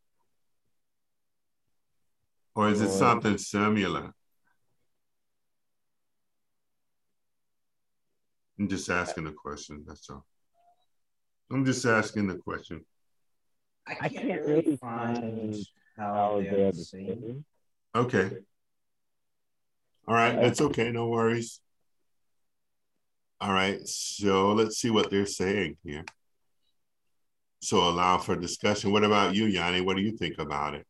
Or 2.55 2.69
is 2.69 2.81
it 2.81 2.89
something 2.89 3.37
similar? 3.37 4.13
I'm 8.59 8.69
just 8.69 8.89
asking 8.89 9.27
a 9.27 9.33
question. 9.33 9.83
That's 9.85 10.09
all. 10.09 10.25
I'm 11.51 11.65
just 11.65 11.85
asking 11.85 12.27
the 12.27 12.37
question. 12.37 12.85
I 13.87 14.09
can't 14.09 14.45
really 14.45 14.77
find 14.77 15.55
how 15.97 16.41
they're 16.41 16.71
the 16.71 16.83
same. 16.83 17.45
Okay. 17.93 18.31
All 20.07 20.15
right. 20.15 20.35
That's 20.35 20.61
okay. 20.61 20.91
No 20.91 21.07
worries. 21.07 21.61
All 23.39 23.53
right. 23.53 23.85
So 23.87 24.53
let's 24.53 24.77
see 24.77 24.89
what 24.89 25.11
they're 25.11 25.25
saying 25.25 25.77
here. 25.83 26.05
So 27.61 27.77
allow 27.89 28.17
for 28.17 28.35
discussion. 28.35 28.91
What 28.91 29.03
about 29.03 29.35
you, 29.35 29.45
Yanni? 29.45 29.81
What 29.81 29.97
do 29.97 30.01
you 30.01 30.17
think 30.17 30.39
about 30.39 30.75
it? 30.75 30.85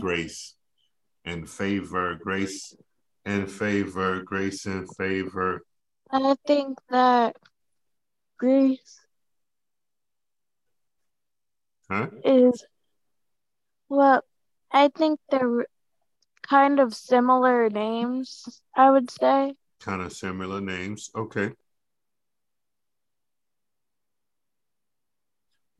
Grace 0.00 0.54
and 1.24 1.48
favor, 1.48 2.14
grace 2.14 2.74
and 3.24 3.50
favor, 3.50 4.22
grace 4.22 4.66
and 4.66 4.88
favor. 4.96 5.62
I 6.10 6.36
think 6.46 6.78
that 6.90 7.36
grace 8.38 9.00
Huh? 11.90 12.08
is 12.24 12.64
well, 13.88 14.22
I 14.72 14.88
think 14.88 15.20
they're 15.30 15.66
kind 16.42 16.80
of 16.80 16.94
similar 16.94 17.70
names, 17.70 18.60
I 18.74 18.90
would 18.90 19.10
say. 19.10 19.54
Kind 19.80 20.02
of 20.02 20.12
similar 20.12 20.60
names. 20.60 21.10
Okay. 21.14 21.52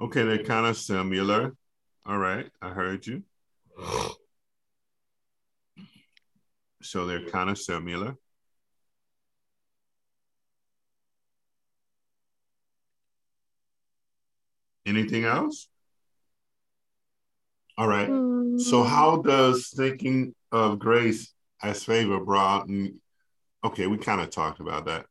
Okay, 0.00 0.22
they're 0.24 0.44
kind 0.44 0.66
of 0.66 0.76
similar. 0.76 1.56
All 2.04 2.18
right, 2.18 2.48
I 2.62 2.70
heard 2.70 3.06
you. 3.06 3.22
So 6.82 7.04
they're 7.06 7.28
kind 7.30 7.50
of 7.50 7.58
similar. 7.58 8.16
Anything 14.86 15.24
else? 15.24 15.68
All 17.76 17.88
right. 17.88 18.08
So 18.58 18.82
Hmm. 18.82 18.88
how 18.88 19.16
does 19.22 19.68
thinking 19.68 20.34
of 20.50 20.78
grace 20.78 21.34
as 21.62 21.84
favor 21.84 22.20
broaden? 22.20 23.00
Okay, 23.64 23.86
we 23.86 23.98
kind 23.98 24.20
of 24.20 24.30
talked 24.30 24.60
about 24.60 24.86
that. 24.86 25.06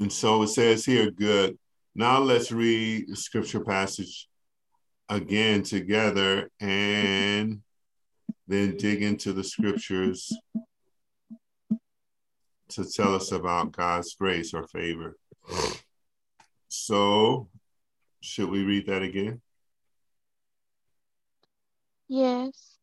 And 0.00 0.12
so 0.12 0.42
it 0.42 0.48
says 0.48 0.84
here, 0.84 1.10
good. 1.10 1.58
Now 1.94 2.18
let's 2.18 2.50
read 2.50 3.08
the 3.08 3.16
scripture 3.16 3.60
passage 3.60 4.28
again 5.08 5.62
together 5.62 6.50
and 6.60 7.62
then 8.46 8.76
dig 8.76 9.02
into 9.02 9.32
the 9.32 9.44
scriptures 9.44 10.32
to 12.70 12.84
tell 12.84 13.14
us 13.14 13.32
about 13.32 13.72
God's 13.72 14.14
grace 14.14 14.54
or 14.54 14.66
favor. 14.68 15.16
So, 16.72 17.48
should 18.20 18.48
we 18.48 18.62
read 18.62 18.86
that 18.86 19.02
again? 19.02 19.40
Yes. 22.06 22.76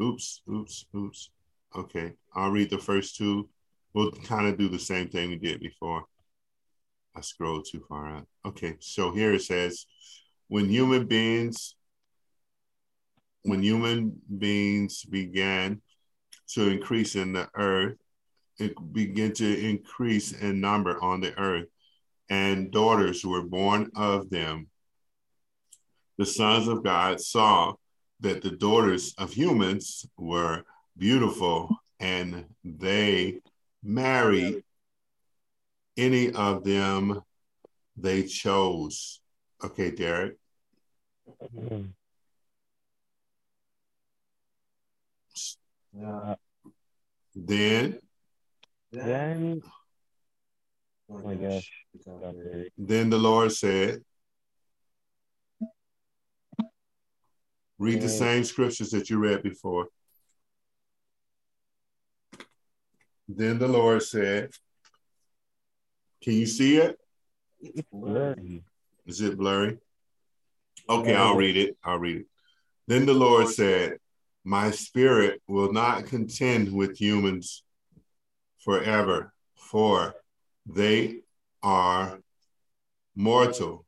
Oops, 0.00 0.40
oops, 0.50 0.86
oops. 0.96 1.30
Okay, 1.76 2.14
I'll 2.34 2.50
read 2.50 2.70
the 2.70 2.78
first 2.78 3.16
two. 3.16 3.50
We'll 3.92 4.12
kind 4.12 4.46
of 4.46 4.56
do 4.56 4.70
the 4.70 4.78
same 4.78 5.08
thing 5.08 5.28
we 5.28 5.36
did 5.36 5.60
before. 5.60 6.04
I 7.14 7.20
scrolled 7.20 7.66
too 7.70 7.84
far 7.86 8.08
out. 8.08 8.26
Okay, 8.46 8.76
so 8.80 9.12
here 9.12 9.34
it 9.34 9.42
says, 9.42 9.84
when 10.48 10.70
human 10.70 11.06
beings, 11.06 11.74
when 13.42 13.62
human 13.62 14.22
beings 14.38 15.04
began 15.04 15.82
to 16.54 16.66
increase 16.70 17.14
in 17.14 17.34
the 17.34 17.46
earth, 17.56 17.98
it 18.58 18.74
began 18.94 19.34
to 19.34 19.68
increase 19.68 20.32
in 20.32 20.62
number 20.62 20.98
on 21.02 21.20
the 21.20 21.38
earth, 21.38 21.68
and 22.32 22.70
daughters 22.70 23.26
were 23.26 23.42
born 23.42 23.90
of 23.94 24.30
them. 24.30 24.66
The 26.16 26.24
sons 26.24 26.66
of 26.66 26.82
God 26.82 27.20
saw 27.20 27.74
that 28.20 28.40
the 28.40 28.52
daughters 28.52 29.14
of 29.18 29.34
humans 29.34 30.06
were 30.16 30.62
beautiful 30.96 31.76
and 32.00 32.46
they 32.64 33.40
married 33.82 34.64
any 35.98 36.32
of 36.32 36.64
them 36.64 37.20
they 37.98 38.22
chose. 38.22 39.20
Okay, 39.62 39.90
Derek. 39.90 40.38
Uh, 46.02 46.36
Then, 47.34 47.98
then, 48.90 49.62
Oh 51.12 51.16
oh 51.16 51.28
my 51.28 51.34
gosh, 51.34 51.70
then 52.78 53.10
the 53.10 53.18
Lord 53.18 53.52
said, 53.52 54.02
read 57.78 58.00
the 58.00 58.08
same 58.08 58.44
scriptures 58.44 58.90
that 58.90 59.10
you 59.10 59.18
read 59.18 59.42
before. 59.42 59.88
Then 63.28 63.58
the 63.58 63.68
Lord 63.68 64.02
said, 64.02 64.50
Can 66.22 66.32
you 66.34 66.46
see 66.46 66.78
it? 66.78 66.98
It's 67.60 67.82
blurry. 67.92 68.64
Is 69.06 69.20
it 69.20 69.36
blurry? 69.36 69.78
Okay, 70.88 71.14
I'll 71.14 71.36
read 71.36 71.56
it. 71.56 71.76
I'll 71.84 71.98
read 71.98 72.18
it. 72.18 72.26
Then 72.86 73.04
the 73.06 73.14
Lord 73.14 73.48
said, 73.48 73.98
My 74.44 74.70
spirit 74.70 75.42
will 75.46 75.72
not 75.72 76.06
contend 76.06 76.72
with 76.72 76.98
humans 76.98 77.62
forever, 78.64 79.32
for 79.56 80.14
they 80.66 81.20
are 81.62 82.20
mortal. 83.14 83.84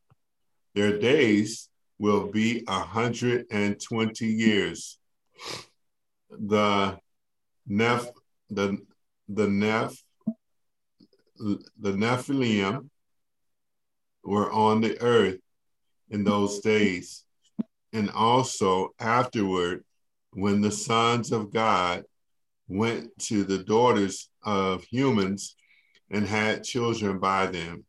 Their 0.74 0.98
days 0.98 1.68
will 1.98 2.30
be 2.30 2.64
a 2.66 2.80
hundred 2.80 3.46
and 3.50 3.80
twenty 3.80 4.26
years. 4.26 4.98
The 6.30 6.98
Neph 7.68 8.08
the 8.50 8.78
the 9.28 9.46
Neph 9.46 9.96
the 11.38 11.92
Nephilim 11.92 12.90
were 14.22 14.50
on 14.50 14.80
the 14.80 15.00
earth 15.00 15.40
in 16.10 16.24
those 16.24 16.60
days, 16.60 17.24
and 17.92 18.10
also 18.10 18.94
afterward, 18.98 19.84
when 20.32 20.60
the 20.60 20.70
sons 20.70 21.32
of 21.32 21.52
God 21.52 22.04
went 22.68 23.16
to 23.18 23.44
the 23.44 23.58
daughters 23.58 24.28
of 24.42 24.84
humans 24.84 25.56
and 26.10 26.26
had 26.26 26.64
children 26.64 27.18
by 27.18 27.46
them. 27.46 27.84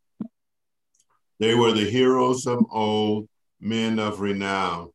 They 1.38 1.54
were 1.54 1.72
the 1.72 1.88
heroes 1.90 2.46
of 2.46 2.64
old, 2.70 3.28
men 3.60 3.98
of 3.98 4.20
renown. 4.20 4.90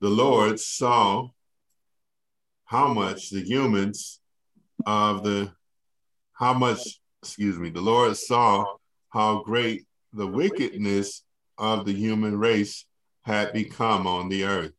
The 0.00 0.08
Lord 0.08 0.58
saw 0.58 1.28
how 2.64 2.92
much 2.92 3.30
the 3.30 3.42
humans 3.42 4.20
of 4.86 5.22
the, 5.22 5.52
how 6.32 6.54
much, 6.54 7.00
excuse 7.22 7.58
me, 7.58 7.70
the 7.70 7.80
Lord 7.80 8.16
saw 8.16 8.64
how 9.10 9.42
great 9.42 9.86
the 10.12 10.26
wickedness 10.26 11.22
of 11.58 11.84
the 11.84 11.92
human 11.92 12.38
race 12.38 12.84
had 13.22 13.52
become 13.52 14.06
on 14.06 14.28
the 14.28 14.44
earth, 14.44 14.72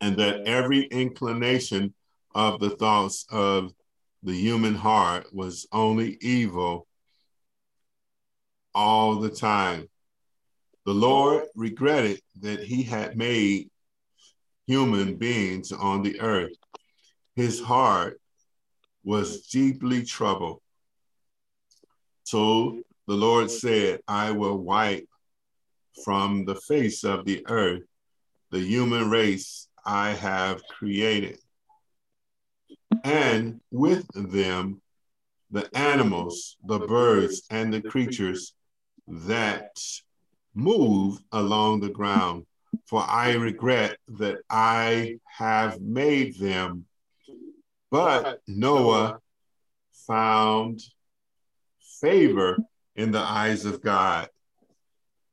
and 0.00 0.16
that 0.16 0.46
every 0.46 0.84
inclination 0.86 1.94
of 2.34 2.58
the 2.58 2.70
thoughts 2.70 3.26
of 3.30 3.72
the 4.22 4.32
human 4.32 4.74
heart 4.74 5.26
was 5.34 5.66
only 5.72 6.16
evil 6.20 6.86
all 8.74 9.16
the 9.16 9.30
time. 9.30 9.88
The 10.86 10.92
Lord 10.92 11.44
regretted 11.54 12.20
that 12.40 12.60
he 12.60 12.82
had 12.82 13.16
made 13.16 13.70
human 14.66 15.16
beings 15.16 15.72
on 15.72 16.02
the 16.02 16.20
earth. 16.20 16.52
His 17.34 17.60
heart 17.60 18.20
was 19.04 19.46
deeply 19.46 20.04
troubled. 20.04 20.60
So 22.24 22.82
the 23.06 23.14
Lord 23.14 23.50
said, 23.50 24.00
I 24.06 24.30
will 24.30 24.58
wipe 24.58 25.08
from 26.04 26.44
the 26.44 26.54
face 26.54 27.04
of 27.04 27.24
the 27.24 27.44
earth 27.48 27.82
the 28.50 28.60
human 28.60 29.10
race 29.10 29.68
I 29.84 30.10
have 30.10 30.62
created, 30.68 31.38
and 33.04 33.60
with 33.70 34.06
them 34.14 34.80
the 35.50 35.68
animals, 35.76 36.56
the 36.66 36.80
birds, 36.80 37.42
and 37.50 37.72
the 37.72 37.82
creatures 37.82 38.54
that 39.06 39.76
move 40.54 41.18
along 41.30 41.80
the 41.80 41.90
ground. 41.90 42.46
For 42.86 43.04
I 43.06 43.34
regret 43.34 43.98
that 44.08 44.38
I 44.48 45.18
have 45.26 45.80
made 45.80 46.38
them. 46.38 46.86
But 47.90 48.40
Noah 48.48 49.18
found 50.06 50.82
favor 52.00 52.58
in 52.96 53.12
the 53.12 53.20
eyes 53.20 53.66
of 53.66 53.82
God. 53.82 54.28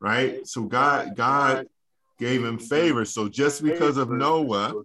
Right? 0.01 0.45
So 0.45 0.63
God, 0.63 1.15
God 1.15 1.67
gave 2.19 2.43
him 2.43 2.59
favor. 2.59 3.05
So 3.05 3.29
just 3.29 3.63
because 3.63 3.97
of 3.97 4.09
Noah, 4.09 4.83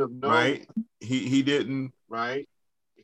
right? 0.00 0.66
He 1.00 1.28
he 1.28 1.42
didn't 1.42 1.92
right? 2.12 2.46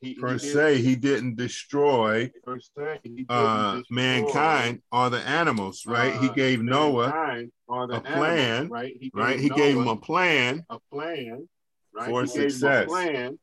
He, 0.00 0.14
per 0.14 0.34
he 0.34 0.38
did- 0.38 0.52
se, 0.52 0.82
he 0.82 0.94
didn't 0.94 1.36
destroy 1.36 2.30
per 2.44 2.60
se, 2.60 3.00
he 3.02 3.08
didn't 3.08 3.30
uh 3.30 3.78
destroy, 3.78 3.96
mankind 3.96 4.82
or 4.92 5.10
the 5.10 5.18
animals, 5.20 5.84
right? 5.86 6.14
he 6.14 6.28
uh, 6.28 6.32
gave 6.34 6.62
Noah, 6.62 7.08
mankind 7.08 7.52
or 7.66 7.86
the 7.88 7.96
a 7.96 8.00
plan, 8.00 8.68
right? 8.68 8.94
He 9.00 9.10
right? 9.12 9.40
He 9.40 9.48
gave 9.48 9.76
him 9.76 9.88
a 9.88 9.96
plan, 9.96 10.64
a 10.70 10.78
plan, 10.92 11.48
right? 11.92 12.06
for 12.06 12.22
he 12.24 12.28
gave 12.28 12.42
him 12.44 12.50
success. 12.50 12.84
a 12.84 12.86
plan 12.86 13.38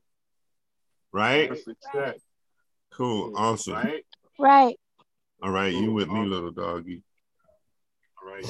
right? 1.11 1.49
for 1.49 1.55
success, 1.55 2.19
Cool, 2.93 3.33
awesome. 3.35 3.73
right? 3.73 4.05
Right. 4.39 4.75
All 5.41 5.51
right, 5.51 5.73
you 5.73 5.91
with 5.91 6.09
me, 6.09 6.25
little 6.25 6.51
doggy. 6.51 7.01
All 8.21 8.33
right. 8.33 8.45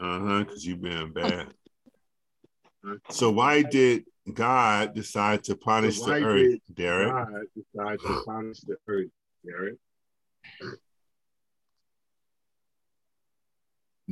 Uh-huh, 0.00 0.44
because 0.44 0.66
you've 0.66 0.82
been 0.82 1.12
bad. 1.12 1.46
So 3.10 3.30
why 3.30 3.62
did 3.62 4.04
God 4.32 4.94
decide 4.94 5.42
to 5.44 5.56
punish 5.56 5.98
So 5.98 6.06
the 6.06 6.24
earth, 6.24 6.48
did 6.50 6.60
Derek? 6.74 7.08
God 7.08 7.42
decided 7.56 8.00
to 8.00 8.22
punish 8.24 8.60
the 8.60 8.76
earth, 8.86 9.10
Garrett. 9.44 9.78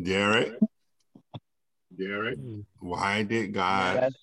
Derek, 0.02 0.58
Garrett 1.98 2.38
why 2.78 3.22
did 3.22 3.52
God 3.52 4.00
That's 4.00 4.16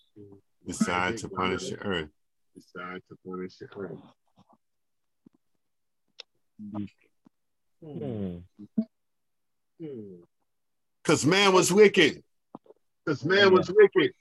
decide 0.66 1.18
to 1.20 1.30
punish 1.30 1.70
the 1.70 1.78
earth? 1.78 2.10
decided 2.56 3.04
to 3.10 3.18
punish 3.26 3.58
the 3.58 3.68
earth. 3.78 3.98
hmm. 7.82 8.38
Hmm. 9.80 10.16
Because 11.04 11.26
man 11.26 11.54
was 11.54 11.72
wicked, 11.72 12.24
This 13.06 13.24
man 13.24 13.54
was 13.54 13.70
wicked, 13.72 14.12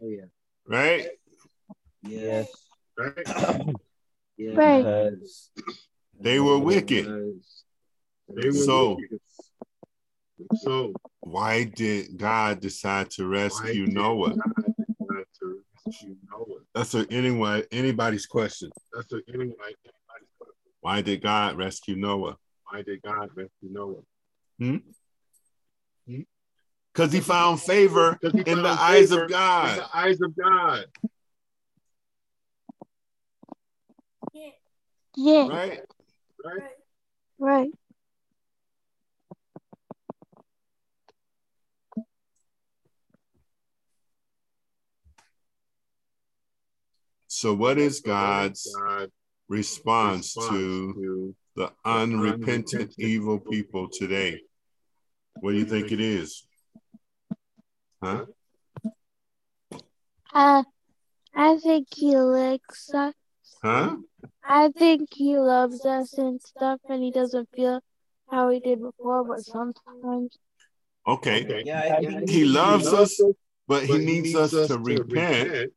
Oh 0.00 0.08
yeah. 0.08 0.24
Right? 0.66 1.08
Yes. 2.02 2.48
right? 2.98 3.66
Yeah. 4.36 4.54
Right. 4.56 4.82
because 5.12 5.50
They 6.18 6.40
were 6.40 6.58
wicked. 6.58 7.06
They 7.06 8.46
were 8.48 8.52
So- 8.52 8.96
wicked. 8.96 9.20
So 10.56 10.92
Why 11.20 11.64
did 11.64 12.16
God 12.18 12.60
decide 12.60 13.10
to 13.12 13.24
why 13.30 13.42
rescue 13.44 13.86
did 13.86 13.94
Noah? 13.94 14.30
God 14.34 14.52
decide 14.98 15.24
to 15.40 15.60
rescue 15.86 16.16
Noah? 16.30 16.60
That's 16.74 16.94
a, 16.94 17.06
anyway, 17.12 17.62
anybody's 17.70 18.26
question. 18.26 18.70
That's 18.92 19.12
a, 19.12 19.20
anyway. 19.32 19.54
Why 20.80 21.00
did 21.00 21.22
God 21.22 21.56
rescue 21.56 21.94
Noah? 21.94 22.36
Why 22.70 22.82
did 22.82 23.00
God 23.02 23.30
rescue 23.36 23.70
Noah? 23.70 24.02
Hmm? 24.58 24.76
Because 26.94 27.12
he 27.12 27.20
found 27.20 27.60
favor 27.60 28.18
he 28.22 28.28
in 28.28 28.62
the 28.62 28.68
eyes 28.68 29.10
favor 29.10 29.24
of 29.24 29.30
God. 29.30 29.70
In 29.70 29.76
the 29.76 29.96
eyes 29.96 30.20
of 30.20 30.36
God, 30.36 30.86
Yeah. 35.16 35.48
Right? 35.48 35.80
right? 36.44 36.62
Right. 37.38 37.70
So, 47.28 47.54
what 47.54 47.78
is 47.78 48.00
God's 48.00 48.72
response 49.48 50.34
response 50.34 50.34
to 50.34 50.94
to 50.94 51.34
the 51.56 51.72
unrepentant 51.84 52.94
evil 52.98 53.38
people 53.38 53.88
today? 53.88 54.40
What 55.40 55.52
do 55.52 55.58
you 55.58 55.64
think 55.64 55.90
it 55.90 56.00
is? 56.00 56.46
Huh? 58.04 58.26
Uh, 60.34 60.62
I 61.34 61.56
think 61.56 61.88
he 61.94 62.16
likes 62.16 62.92
us. 62.92 63.14
Huh? 63.62 63.96
I 64.44 64.68
think 64.76 65.08
he 65.14 65.38
loves 65.38 65.86
us 65.86 66.18
and 66.18 66.40
stuff, 66.40 66.80
and 66.88 67.02
he 67.02 67.10
doesn't 67.10 67.48
feel 67.54 67.80
how 68.30 68.50
he 68.50 68.60
did 68.60 68.82
before, 68.82 69.24
but 69.24 69.40
sometimes. 69.40 70.36
Okay. 71.06 71.44
Okay. 71.44 71.62
Yeah, 71.64 71.96
I 71.96 72.00
think 72.00 72.28
He 72.28 72.44
loves 72.44 72.86
us, 72.92 73.18
but 73.18 73.34
but 73.66 73.84
he 73.84 73.98
needs 73.98 74.34
us 74.34 74.68
to 74.68 74.78
repent 74.78 75.72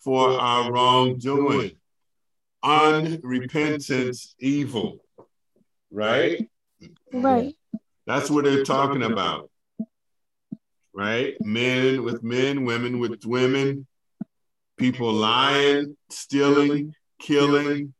for 0.00 0.32
for 0.32 0.40
our 0.40 0.64
our 0.64 0.72
wrongdoing. 0.72 1.38
wrongdoing. 1.38 1.76
unrepentant 2.62 4.16
evil, 4.38 4.98
right? 5.90 6.46
Right. 7.12 7.54
That's 8.06 8.30
what 8.30 8.44
they're 8.44 8.64
talking 8.64 9.02
about, 9.02 9.49
right? 11.00 11.34
Men 11.40 12.04
with 12.04 12.22
men, 12.22 12.66
women 12.66 12.98
with 12.98 13.24
women, 13.24 13.86
people 14.76 15.10
lying, 15.10 15.96
stealing, 16.10 16.94
killing, 17.18 17.94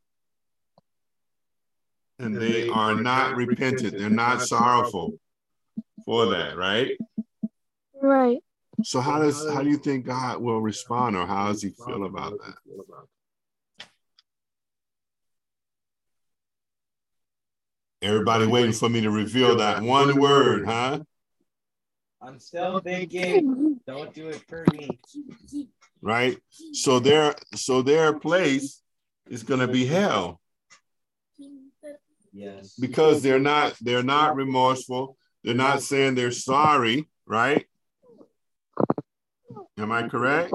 and 2.19 2.37
they 2.37 2.69
are 2.69 2.95
not 2.95 3.37
repentant. 3.37 3.97
They're 3.97 4.11
not 4.11 4.43
sorrowful 4.43 5.15
for 6.05 6.27
that, 6.27 6.59
right? 6.59 6.91
Right. 8.03 8.41
So 8.83 9.01
how 9.01 9.19
does 9.19 9.51
how 9.51 9.63
do 9.63 9.71
you 9.71 9.79
think 9.79 10.05
God 10.05 10.43
will 10.43 10.61
respond, 10.61 11.17
or 11.17 11.27
how 11.27 11.49
does 11.49 11.63
He 11.63 11.71
feel 11.71 12.05
about 12.05 12.33
that? 12.33 12.55
Everybody 18.03 18.47
waiting 18.47 18.73
for 18.73 18.91
me 18.91 19.01
to 19.01 19.11
reveal 19.11 19.57
that 19.57 19.83
one 19.83 20.21
word, 20.21 20.67
huh? 20.67 21.01
I'm 22.23 22.39
still 22.39 22.81
thinking. 22.81 23.81
Don't 23.87 24.13
do 24.15 24.29
it 24.29 24.43
for 24.49 24.65
me. 24.73 25.01
Right. 26.03 26.39
So 26.73 26.99
their 27.01 27.35
so 27.55 27.83
their 27.83 28.19
place 28.19 28.83
is 29.29 29.43
going 29.43 29.61
to 29.61 29.69
be 29.69 29.87
hell 29.87 30.41
Yes. 32.33 32.75
because 32.79 33.23
they're 33.23 33.41
not 33.41 33.75
they're 33.81 34.03
not 34.03 34.37
remorseful. 34.37 35.17
They're 35.43 35.55
not 35.55 35.83
saying 35.83 36.15
they're 36.15 36.31
sorry, 36.31 37.09
right? 37.27 37.67
Am 39.79 39.91
I 39.91 40.07
correct? 40.09 40.53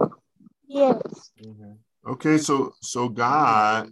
Yes. 0.67 1.01
Okay, 2.08 2.38
so 2.38 2.73
so 2.82 3.10
God 3.10 3.91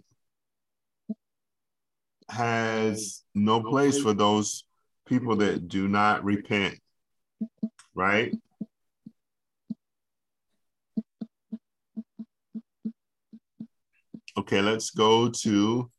has 2.28 3.22
no 3.34 3.60
place 3.60 4.00
for 4.00 4.14
those 4.14 4.64
people 5.06 5.36
that 5.36 5.68
do 5.68 5.88
not 5.88 6.24
repent, 6.24 6.78
right? 7.94 8.34
Okay, 14.36 14.60
let's 14.60 14.90
go 14.90 15.28
to 15.28 15.90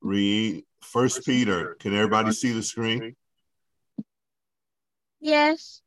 read 0.00 0.64
First 0.82 1.24
Peter. 1.24 1.76
Can 1.78 1.94
everybody 1.94 2.32
see 2.32 2.52
the 2.52 2.62
screen? 2.62 3.14
Yes. 5.20 5.82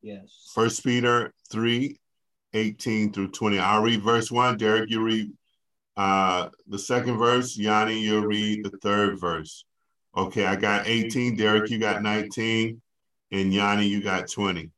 Yes. 0.00 0.50
First 0.54 0.82
Peter 0.82 1.32
3, 1.52 1.96
18 2.52 3.12
through 3.12 3.28
20. 3.28 3.58
I'll 3.58 3.82
read 3.82 4.02
verse 4.02 4.30
one. 4.30 4.56
Derek, 4.56 4.90
you 4.90 5.02
read 5.02 5.30
uh 5.96 6.48
the 6.66 6.78
second 6.78 7.18
verse. 7.18 7.56
Yanni, 7.56 8.00
you'll 8.00 8.26
read 8.26 8.64
the 8.64 8.76
third 8.78 9.20
verse. 9.20 9.64
Okay, 10.16 10.44
I 10.44 10.56
got 10.56 10.86
18. 10.88 11.36
Derek, 11.36 11.70
you 11.70 11.78
got 11.78 12.02
19. 12.02 12.80
And 13.32 13.52
Yanni, 13.52 13.86
you 13.86 14.02
got 14.02 14.30
20. 14.30 14.70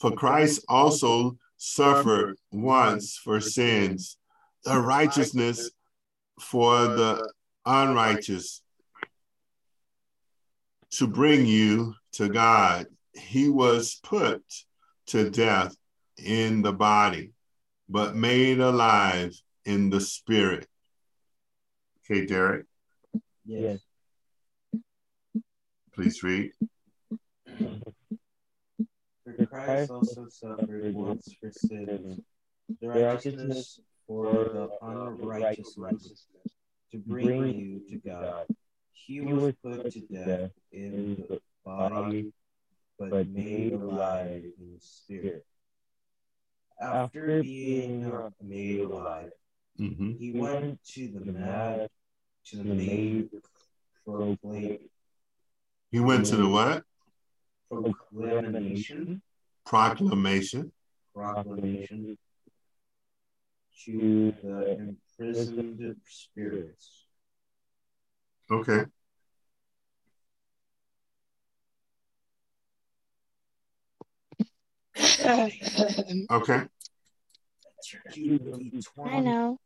For 0.00 0.12
Christ 0.12 0.64
also 0.66 1.36
suffered 1.58 2.36
once 2.50 3.18
for 3.18 3.38
sins, 3.40 4.16
the 4.64 4.80
righteousness 4.80 5.70
for 6.40 6.78
the 6.88 7.30
unrighteous, 7.66 8.62
to 10.92 11.06
bring 11.06 11.44
you 11.44 11.94
to 12.12 12.28
God. 12.30 12.86
He 13.12 13.48
was 13.50 14.00
put 14.02 14.42
to 15.08 15.28
death 15.30 15.76
in 16.16 16.62
the 16.62 16.72
body, 16.72 17.32
but 17.88 18.16
made 18.16 18.58
alive 18.58 19.34
in 19.66 19.90
the 19.90 20.00
spirit. 20.00 20.66
Okay, 22.10 22.24
Derek, 22.26 22.66
Yes. 23.44 23.80
please 25.92 26.22
read. 26.22 26.52
For 29.24 29.46
Christ 29.46 29.90
also 29.90 30.28
suffered 30.28 30.94
once 30.94 31.34
for 31.40 31.50
sins, 31.50 32.20
the 32.80 32.88
righteousness 32.88 33.80
for 34.06 34.24
the 34.26 34.70
unrighteousness, 34.82 36.26
to 36.92 36.98
bring 36.98 37.58
you 37.58 37.80
to 37.90 37.96
God. 38.06 38.46
He 38.92 39.20
was 39.20 39.54
put 39.62 39.90
to 39.92 40.00
death 40.00 40.50
in 40.72 41.24
the 41.28 41.40
body, 41.64 42.32
but 42.98 43.28
made 43.28 43.72
alive 43.72 44.44
in 44.44 44.74
the 44.74 44.80
spirit. 44.80 45.46
After 46.80 47.42
being 47.42 48.12
made 48.42 48.80
alive, 48.80 49.32
Mhm. 49.78 50.18
he 50.18 50.32
went 50.32 50.82
to 50.84 51.08
the 51.08 51.32
mad, 51.32 51.90
to 52.46 52.56
the 52.56 52.64
maid 52.64 53.30
proclaim, 54.04 54.90
He 55.90 56.00
went 56.00 56.26
to 56.26 56.36
the 56.36 56.48
what? 56.48 56.84
Proclamation, 57.82 59.22
Proclamation. 59.64 60.72
proclamation 61.14 62.18
to 63.84 64.34
the 64.42 64.94
imprisoned 65.18 65.96
spirits. 66.06 67.06
Okay. 68.50 68.84
Okay. 76.30 76.62
I 79.04 79.20
know. 79.20 79.58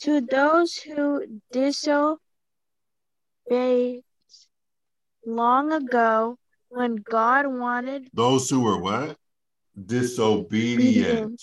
To 0.00 0.20
those 0.20 0.74
who 0.76 1.40
disobeyed 1.52 2.18
long 5.24 5.72
ago 5.72 6.36
when 6.72 6.96
God 6.96 7.46
wanted 7.46 8.08
Those 8.14 8.48
who 8.48 8.60
were 8.62 8.78
what? 8.78 9.16
Disobedient. 9.86 11.40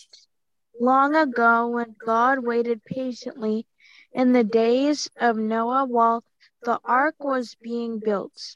long 0.79 1.15
ago 1.15 1.67
when 1.67 1.95
God 2.03 2.39
waited 2.39 2.83
patiently 2.83 3.65
in 4.11 4.33
the 4.33 4.43
days 4.43 5.09
of 5.19 5.37
Noah 5.37 5.85
while 5.85 6.23
the 6.63 6.79
ark 6.83 7.15
was 7.19 7.55
being 7.61 7.99
built. 7.99 8.55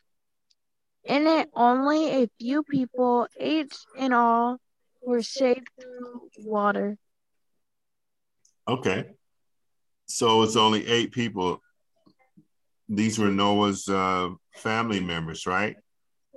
In 1.05 1.27
it, 1.27 1.49
only 1.53 2.23
a 2.23 2.29
few 2.39 2.63
people, 2.63 3.27
eight 3.37 3.73
in 3.97 4.13
all, 4.13 4.57
were 5.01 5.21
saved 5.21 5.67
through 5.79 6.29
water. 6.39 6.97
Okay. 8.67 9.05
So 10.05 10.41
it's 10.43 10.55
only 10.55 10.87
eight 10.87 11.11
people. 11.11 11.61
These 12.89 13.19
were 13.19 13.29
Noah's 13.29 13.87
uh, 13.89 14.29
family 14.55 14.99
members, 14.99 15.45
right? 15.45 15.75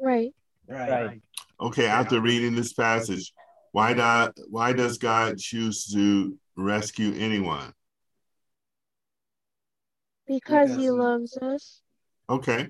Right. 0.01 0.33
right. 0.69 1.21
Okay. 1.61 1.87
After 1.87 2.21
reading 2.21 2.55
this 2.55 2.73
passage, 2.73 3.33
why 3.73 3.95
do, 3.95 4.33
why 4.49 4.73
does 4.73 4.99
God 4.99 5.39
choose 5.39 5.87
to 5.93 6.37
rescue 6.57 7.15
anyone? 7.17 7.73
Because 10.27 10.71
Because 10.71 10.77
he 10.77 10.83
he- 10.85 10.91
loves 10.91 11.37
us. 11.39 11.83
Okay. 12.29 12.69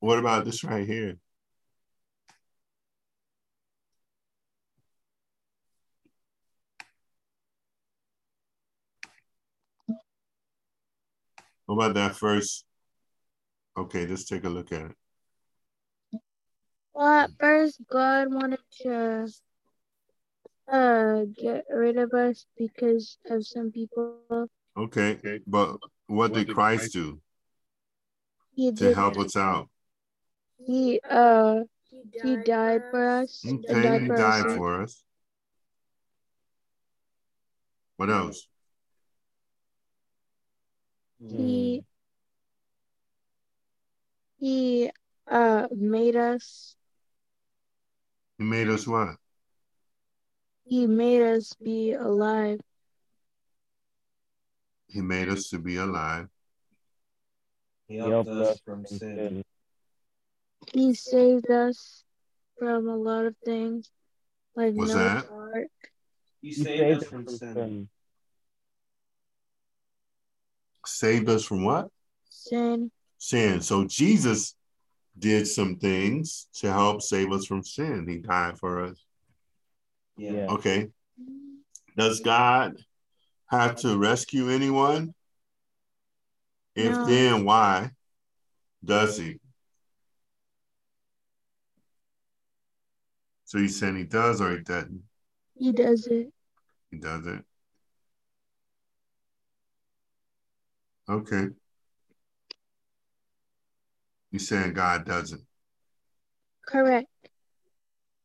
What 0.00 0.18
about 0.18 0.44
this 0.44 0.62
right 0.62 0.86
here? 0.86 1.16
What 11.66 11.76
about 11.76 11.94
that 11.94 12.16
first? 12.16 12.66
Okay, 13.76 14.06
let's 14.06 14.26
take 14.26 14.44
a 14.44 14.48
look 14.48 14.70
at 14.72 14.90
it. 14.90 14.96
Well, 16.94 17.06
at 17.06 17.30
first, 17.40 17.80
God 17.90 18.32
wanted 18.32 18.60
to 18.82 19.26
uh 20.68 21.24
get 21.36 21.66
rid 21.68 21.98
of 21.98 22.14
us 22.14 22.46
because 22.56 23.18
of 23.28 23.46
some 23.46 23.70
people. 23.72 24.48
Okay, 24.76 25.18
but 25.46 25.76
what 26.06 26.32
did 26.32 26.54
Christ 26.54 26.92
do 26.92 27.20
He 28.54 28.70
to 28.70 28.76
did. 28.86 28.94
help 28.94 29.18
us 29.18 29.36
out? 29.36 29.68
He 30.64 31.00
uh 31.08 31.64
he 31.90 32.36
died 32.44 32.82
for 32.90 33.08
us. 33.08 33.44
and 33.44 33.64
Okay, 33.64 33.82
died 33.82 34.00
he 34.02 34.06
for 34.06 34.16
died 34.16 34.46
us. 34.46 34.54
for 34.56 34.82
us. 34.82 35.04
What 37.96 38.10
else? 38.10 38.46
He 41.18 41.84
he 44.38 44.90
uh 45.26 45.66
made 45.72 46.16
us. 46.16 46.76
He 48.38 48.44
made 48.44 48.68
us 48.68 48.86
what? 48.86 49.16
He 50.64 50.86
made 50.86 51.22
us 51.22 51.52
be 51.62 51.92
alive. 51.92 52.60
He 54.88 55.00
made 55.00 55.28
us 55.28 55.50
to 55.50 55.58
be 55.58 55.76
alive. 55.76 56.28
He 57.86 57.96
helped 57.96 58.28
us 58.28 58.60
from 58.64 58.86
sin. 58.86 59.44
He 60.72 60.94
saved 60.94 61.50
us 61.50 62.04
from 62.58 62.88
a 62.88 62.96
lot 62.96 63.26
of 63.26 63.36
things, 63.44 63.90
like 64.56 64.74
What's 64.74 64.94
Noah's 64.94 65.22
that? 65.24 65.30
Ark. 65.30 65.68
He 66.40 66.52
saved 66.52 67.02
us 67.02 67.08
from 67.08 67.28
sin. 67.28 67.88
saved 70.86 71.28
us 71.28 71.44
from 71.44 71.64
what? 71.64 71.88
sin. 72.44 72.90
Sin. 73.18 73.60
So 73.60 73.84
Jesus 73.84 74.54
did 75.18 75.46
some 75.46 75.76
things 75.76 76.48
to 76.54 76.72
help 76.72 77.02
save 77.02 77.32
us 77.32 77.46
from 77.46 77.62
sin. 77.62 78.06
He 78.08 78.18
died 78.18 78.58
for 78.58 78.84
us. 78.84 79.04
Yeah. 80.16 80.46
Okay. 80.48 80.88
Does 81.96 82.20
God 82.20 82.76
have 83.46 83.76
to 83.76 83.96
rescue 83.96 84.48
anyone? 84.48 85.14
If 86.74 86.98
No. 86.98 87.04
then, 87.04 87.44
why 87.44 87.90
does 88.84 89.16
he? 89.16 89.38
So 93.44 93.58
you 93.58 93.68
saying 93.68 93.96
he 93.96 94.04
does 94.04 94.40
or 94.40 94.56
he 94.56 94.62
doesn't? 94.62 95.02
He 95.56 95.72
does 95.72 96.06
it. 96.08 96.32
He 96.90 96.98
does 96.98 97.26
it. 97.26 97.44
Okay. 101.08 101.48
You 104.34 104.40
saying 104.40 104.72
God 104.72 105.04
doesn't? 105.04 105.42
Correct. 106.66 107.06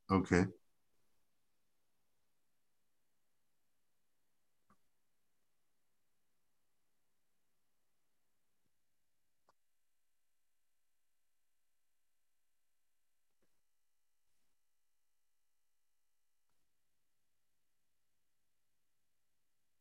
Okay. 0.10 0.46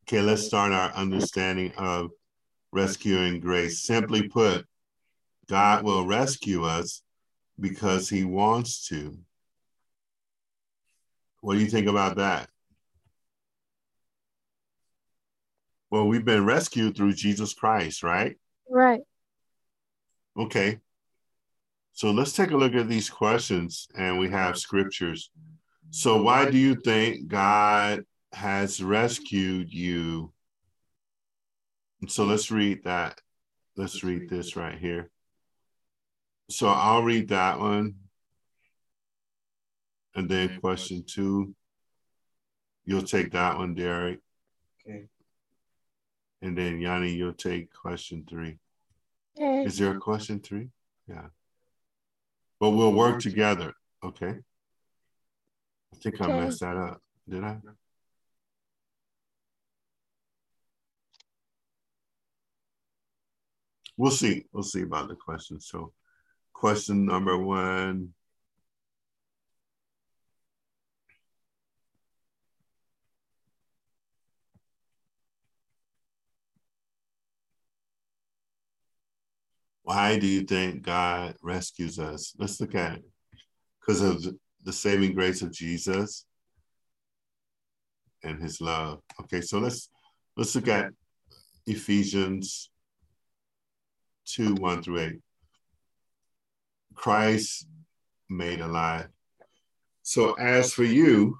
Okay, 0.07 0.21
let's 0.21 0.43
start 0.43 0.73
our 0.73 0.93
understanding 0.93 1.73
of 1.79 2.11
rescuing 2.71 3.41
grace. 3.41 3.87
Simply 3.87 4.29
put, 4.29 4.67
God 5.49 5.85
will 5.85 6.07
rescue 6.07 6.65
us 6.65 7.03
because 7.59 8.09
he 8.09 8.25
wants 8.25 8.87
to. 8.89 9.19
What 11.41 11.55
do 11.55 11.61
you 11.61 11.67
think 11.67 11.87
about 11.87 12.17
that? 12.17 12.49
Well, 15.91 16.07
we've 16.07 16.25
been 16.25 16.45
rescued 16.45 16.97
through 16.97 17.15
Jesus 17.15 17.55
Christ, 17.55 18.03
right? 18.03 18.37
Right. 18.69 19.01
Okay. 20.39 20.81
So 21.93 22.11
let's 22.11 22.33
take 22.33 22.51
a 22.51 22.57
look 22.57 22.75
at 22.75 22.89
these 22.89 23.09
questions 23.09 23.89
and 23.97 24.19
we 24.19 24.29
have 24.31 24.59
scriptures. 24.59 25.31
So, 25.91 26.23
why 26.23 26.51
do 26.51 26.59
you 26.59 26.75
think 26.75 27.29
God 27.29 28.05
has 28.33 28.83
rescued 28.83 29.73
you? 29.73 30.33
So, 32.07 32.25
let's 32.25 32.51
read 32.51 32.85
that. 32.85 33.21
Let's 33.77 34.05
read 34.05 34.29
this 34.29 34.55
right 34.55 34.79
here. 34.79 35.11
So, 36.51 36.69
I'll 36.69 37.03
read 37.03 37.29
that 37.29 37.59
one. 37.61 37.95
And 40.15 40.29
then, 40.29 40.59
question 40.61 41.05
two, 41.07 41.55
you'll 42.85 43.03
take 43.03 43.33
that 43.33 43.59
one, 43.59 43.75
Derek. 43.75 44.21
Okay. 44.87 45.07
And 46.41 46.57
then, 46.57 46.81
Yanni, 46.81 47.13
you'll 47.13 47.35
take 47.35 47.73
question 47.73 48.25
three. 48.29 48.59
Okay. 49.37 49.65
Is 49.65 49.79
there 49.79 49.93
a 49.93 50.01
question 50.01 50.41
three? 50.41 50.71
Yeah. 51.07 51.27
But 52.59 52.71
we'll 52.71 52.93
work 52.93 53.21
together. 53.21 53.75
Okay. 54.03 54.35
I 55.93 55.97
think 55.97 56.21
I 56.21 56.27
messed 56.27 56.61
that 56.61 56.77
up. 56.77 57.01
Did 57.29 57.45
I? 57.45 57.59
We'll 63.97 64.11
see. 64.11 64.47
We'll 64.53 64.63
see 64.63 64.83
about 64.83 65.09
the 65.09 65.17
question. 65.17 65.61
So, 65.61 65.93
question 66.59 67.07
number 67.07 67.39
one. 67.39 68.13
Why 79.85 80.19
do 80.19 80.27
you 80.27 80.43
think 80.43 80.83
God 80.83 81.37
rescues 81.43 82.01
us? 82.01 82.35
Let's 82.39 82.61
look 82.61 82.75
at 82.75 82.99
it. 82.99 83.05
Because 83.81 84.03
of 84.03 84.35
the 84.65 84.73
saving 84.73 85.15
grace 85.15 85.43
of 85.43 85.53
Jesus 85.53 86.27
and 88.25 88.43
his 88.43 88.61
love. 88.61 89.01
Okay, 89.21 89.41
so 89.41 89.61
let's 89.61 89.89
let's 90.37 90.57
look 90.57 90.69
at 90.69 90.91
Ephesians 91.67 92.71
2, 94.27 94.57
1 94.57 94.83
through 94.83 94.99
8. 94.99 95.13
Christ 96.99 97.67
made 98.29 98.61
alive. 98.61 99.09
So 100.03 100.35
as 100.35 100.75
for 100.75 100.85
you, 100.85 101.39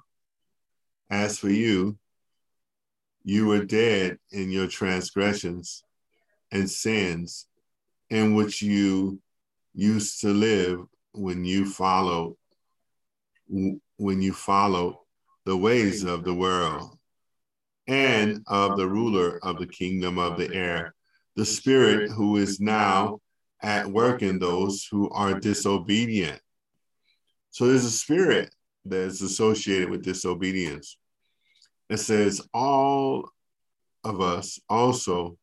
as 1.09 1.37
for 1.37 1.49
you, 1.49 1.97
you 3.23 3.47
were 3.47 3.65
dead 3.65 4.17
in 4.31 4.49
your 4.49 4.67
transgressions 4.67 5.83
and 6.51 6.69
sins 6.69 7.45
in 8.09 8.33
which 8.33 8.61
you 8.61 9.19
used 9.73 10.21
to 10.21 10.29
live 10.29 10.79
when 11.13 11.43
you 11.45 11.65
followed 11.65 12.35
when 13.47 14.21
you 14.21 14.31
followed 14.31 14.95
the 15.45 15.57
ways 15.57 16.03
of 16.03 16.23
the 16.23 16.33
world 16.33 16.97
and 17.87 18.43
of 18.47 18.77
the 18.77 18.87
ruler 18.87 19.39
of 19.43 19.57
the 19.57 19.67
kingdom 19.67 20.17
of 20.17 20.37
the 20.37 20.53
air 20.53 20.93
the 21.35 21.45
spirit 21.45 22.11
who 22.11 22.37
is 22.37 22.59
now 22.59 23.19
at 23.61 23.87
work 23.87 24.21
in 24.21 24.39
those 24.39 24.87
who 24.89 25.09
are 25.09 25.39
disobedient 25.39 26.39
so 27.51 27.67
there's 27.67 27.85
a 27.85 27.91
spirit 27.91 28.53
that's 28.85 29.21
associated 29.21 29.89
with 29.89 30.03
disobedience 30.03 30.97
it 31.89 31.97
says 31.97 32.41
all 32.53 33.29
of 34.03 34.21
us 34.21 34.59
also 34.69 35.37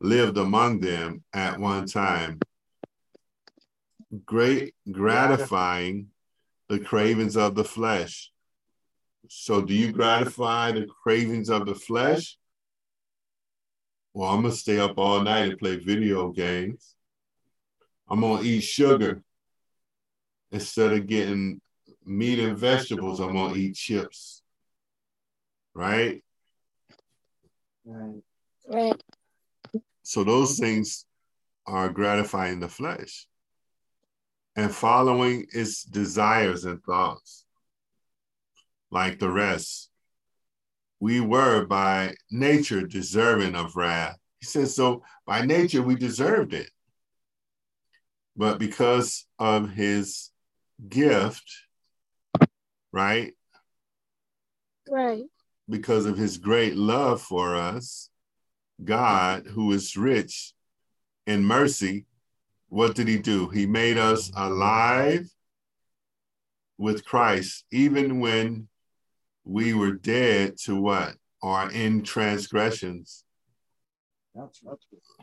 lived 0.00 0.38
among 0.38 0.80
them 0.80 1.22
at 1.32 1.58
one 1.58 1.86
time, 1.86 2.38
great 4.24 4.74
gratifying 4.90 6.08
the 6.68 6.78
cravings 6.78 7.36
of 7.36 7.54
the 7.54 7.64
flesh. 7.64 8.30
So, 9.28 9.62
do 9.62 9.74
you 9.74 9.92
gratify 9.92 10.72
the 10.72 10.86
cravings 11.02 11.48
of 11.48 11.66
the 11.66 11.74
flesh? 11.74 12.36
Well, 14.12 14.30
I'm 14.30 14.42
gonna 14.42 14.54
stay 14.54 14.78
up 14.78 14.98
all 14.98 15.22
night 15.22 15.50
and 15.50 15.58
play 15.58 15.76
video 15.76 16.30
games. 16.30 16.93
I'm 18.08 18.20
gonna 18.20 18.42
eat 18.42 18.60
sugar 18.62 19.22
instead 20.50 20.92
of 20.92 21.06
getting 21.06 21.60
meat 22.04 22.38
and 22.38 22.58
vegetables. 22.58 23.20
I'm 23.20 23.34
gonna 23.34 23.56
eat 23.56 23.74
chips, 23.74 24.42
right? 25.74 26.22
Right. 27.84 28.22
Right. 28.66 29.02
So 30.02 30.24
those 30.24 30.58
things 30.58 31.06
are 31.66 31.88
gratifying 31.88 32.60
the 32.60 32.68
flesh 32.68 33.26
and 34.56 34.72
following 34.72 35.46
its 35.52 35.82
desires 35.84 36.64
and 36.64 36.82
thoughts. 36.82 37.44
Like 38.90 39.18
the 39.18 39.30
rest, 39.30 39.90
we 41.00 41.20
were 41.20 41.66
by 41.66 42.14
nature 42.30 42.86
deserving 42.86 43.54
of 43.56 43.76
wrath. 43.76 44.16
He 44.40 44.46
says, 44.46 44.76
so 44.76 45.02
by 45.26 45.44
nature 45.44 45.82
we 45.82 45.96
deserved 45.96 46.54
it. 46.54 46.70
But 48.36 48.58
because 48.58 49.26
of 49.38 49.70
his 49.70 50.30
gift, 50.88 51.44
right? 52.92 53.32
Right. 54.88 55.24
Because 55.68 56.06
of 56.06 56.16
his 56.16 56.38
great 56.38 56.76
love 56.76 57.22
for 57.22 57.54
us, 57.54 58.10
God, 58.82 59.46
who 59.46 59.72
is 59.72 59.96
rich 59.96 60.52
in 61.26 61.44
mercy, 61.44 62.06
what 62.68 62.94
did 62.94 63.08
he 63.08 63.18
do? 63.18 63.48
He 63.48 63.66
made 63.66 63.98
us 63.98 64.32
alive 64.36 65.28
with 66.76 67.04
Christ, 67.04 67.64
even 67.70 68.18
when 68.20 68.68
we 69.44 69.74
were 69.74 69.92
dead 69.92 70.58
to 70.64 70.80
what? 70.80 71.14
Or 71.40 71.70
in 71.70 72.02
transgressions, 72.02 73.22
That's 74.34 74.60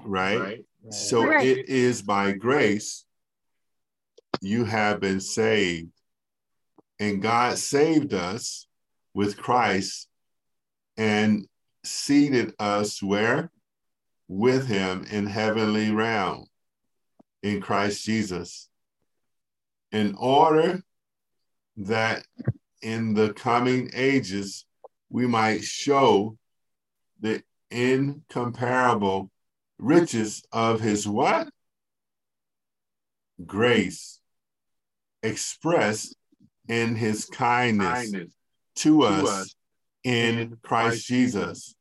right. 0.05 0.39
right? 0.39 0.65
Right. 0.83 0.93
So 0.93 1.25
Right. 1.25 1.45
it 1.45 1.69
is 1.69 2.01
by 2.01 2.31
grace 2.33 3.05
you 4.41 4.65
have 4.65 4.99
been 4.99 5.19
saved. 5.19 5.91
And 6.99 7.21
God 7.21 7.57
saved 7.57 8.13
us 8.13 8.67
with 9.13 9.37
Christ 9.37 10.07
and 10.97 11.47
seated 11.83 12.53
us 12.59 13.01
where? 13.01 13.51
With 14.27 14.67
him 14.67 15.03
in 15.05 15.25
heavenly 15.25 15.91
realm 15.91 16.45
in 17.43 17.61
Christ 17.61 18.03
Jesus. 18.05 18.69
In 19.91 20.15
order 20.15 20.83
that 21.77 22.25
in 22.81 23.13
the 23.13 23.33
coming 23.33 23.89
ages 23.93 24.65
we 25.09 25.27
might 25.27 25.63
show 25.63 26.37
the 27.19 27.43
incomparable 27.69 29.31
riches 29.81 30.43
of 30.51 30.79
his 30.79 31.07
what? 31.07 31.49
Grace 33.45 34.19
expressed 35.23 36.15
in 36.67 36.95
his 36.95 37.25
kindness 37.25 38.11
Kindness 38.11 38.33
to 38.77 39.01
to 39.01 39.03
us 39.03 39.27
us 39.27 39.55
in 40.03 40.39
in 40.39 40.57
Christ 40.61 40.89
Christ 40.89 41.07
Jesus. 41.07 41.75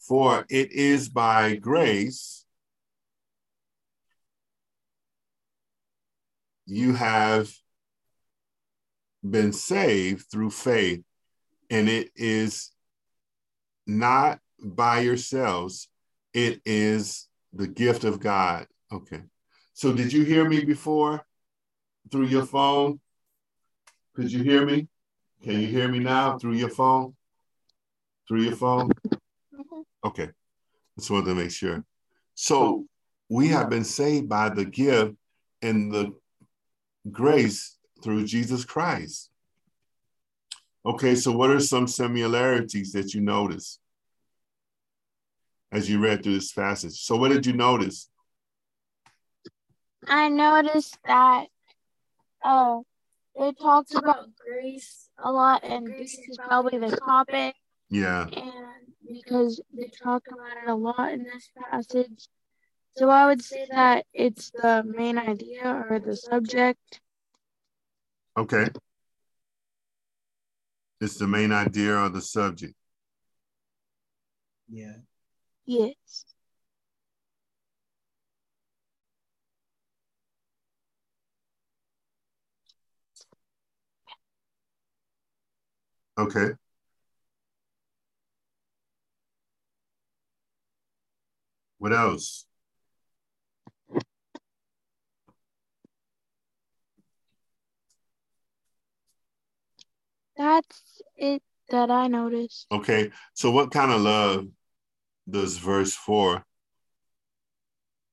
For 0.00 0.44
it 0.48 0.72
is 0.72 1.08
by 1.08 1.54
grace 1.56 2.44
you 6.66 6.94
have 6.94 7.52
been 9.28 9.52
saved 9.52 10.26
through 10.30 10.50
faith, 10.50 11.02
and 11.70 11.88
it 11.88 12.10
is 12.16 12.72
not 13.86 14.40
by 14.62 15.00
yourselves, 15.00 15.88
it 16.34 16.60
is 16.64 17.28
the 17.52 17.66
gift 17.66 18.04
of 18.04 18.20
God. 18.20 18.66
Okay. 18.92 19.22
So, 19.74 19.92
did 19.92 20.12
you 20.12 20.24
hear 20.24 20.48
me 20.48 20.64
before 20.64 21.24
through 22.10 22.26
your 22.26 22.46
phone? 22.46 23.00
Could 24.14 24.30
you 24.30 24.42
hear 24.42 24.66
me? 24.66 24.88
Can 25.42 25.60
you 25.60 25.66
hear 25.66 25.88
me 25.88 25.98
now 25.98 26.38
through 26.38 26.54
your 26.54 26.68
phone? 26.68 27.14
Through 28.28 28.42
your 28.42 28.56
phone? 28.56 28.90
Okay. 30.04 30.30
Just 30.98 31.10
wanted 31.10 31.26
to 31.26 31.34
make 31.34 31.50
sure. 31.50 31.84
So 32.34 32.86
we 33.28 33.48
have 33.48 33.70
been 33.70 33.84
saved 33.84 34.28
by 34.28 34.50
the 34.50 34.64
gift 34.64 35.14
and 35.62 35.90
the 35.90 36.12
grace 37.10 37.76
through 38.02 38.26
Jesus 38.26 38.64
Christ. 38.64 39.30
Okay, 40.84 41.14
so 41.14 41.32
what 41.32 41.50
are 41.50 41.60
some 41.60 41.86
similarities 41.86 42.92
that 42.92 43.14
you 43.14 43.20
notice 43.20 43.78
as 45.72 45.88
you 45.88 45.98
read 45.98 46.22
through 46.22 46.34
this 46.34 46.52
passage? 46.52 47.00
So 47.02 47.16
what 47.16 47.32
did 47.32 47.46
you 47.46 47.54
notice? 47.54 48.08
I 50.06 50.28
noticed 50.28 50.98
that 51.04 51.46
uh 52.44 52.80
it 53.36 53.58
talks 53.58 53.94
about 53.94 54.26
grace 54.36 55.08
a 55.18 55.32
lot 55.32 55.64
and 55.64 55.86
this 55.98 56.18
is 56.28 56.36
probably 56.36 56.78
the 56.78 56.94
topic 56.96 57.54
Yeah. 57.88 58.26
and 58.26 58.92
because 59.10 59.60
they 59.72 59.88
talk 60.02 60.24
about 60.28 60.50
it 60.62 60.68
a 60.68 60.74
lot 60.74 61.12
in 61.12 61.24
this 61.24 61.50
passage. 61.70 62.28
So 62.96 63.08
I 63.08 63.26
would 63.26 63.42
say 63.42 63.66
that 63.70 64.04
it's 64.12 64.50
the 64.50 64.82
main 64.84 65.16
idea 65.18 65.86
or 65.88 65.98
the 65.98 66.16
subject. 66.16 67.00
Okay. 68.36 68.68
It's 71.00 71.16
the 71.16 71.26
main 71.26 71.52
idea 71.52 71.96
or 71.96 72.08
the 72.10 72.20
subject. 72.20 72.74
Yeah. 74.68 74.96
Yes. 75.66 76.24
Okay. 86.18 86.52
What 91.78 91.92
else? 91.92 92.46
That's 100.36 101.02
it 101.16 101.42
that 101.70 101.90
I 101.90 102.08
noticed. 102.08 102.66
Okay. 102.70 103.10
So 103.34 103.50
what 103.50 103.70
kind 103.70 103.90
of 103.92 104.00
love 104.00 104.46
does 105.28 105.58
verse 105.58 105.94
4 105.94 106.44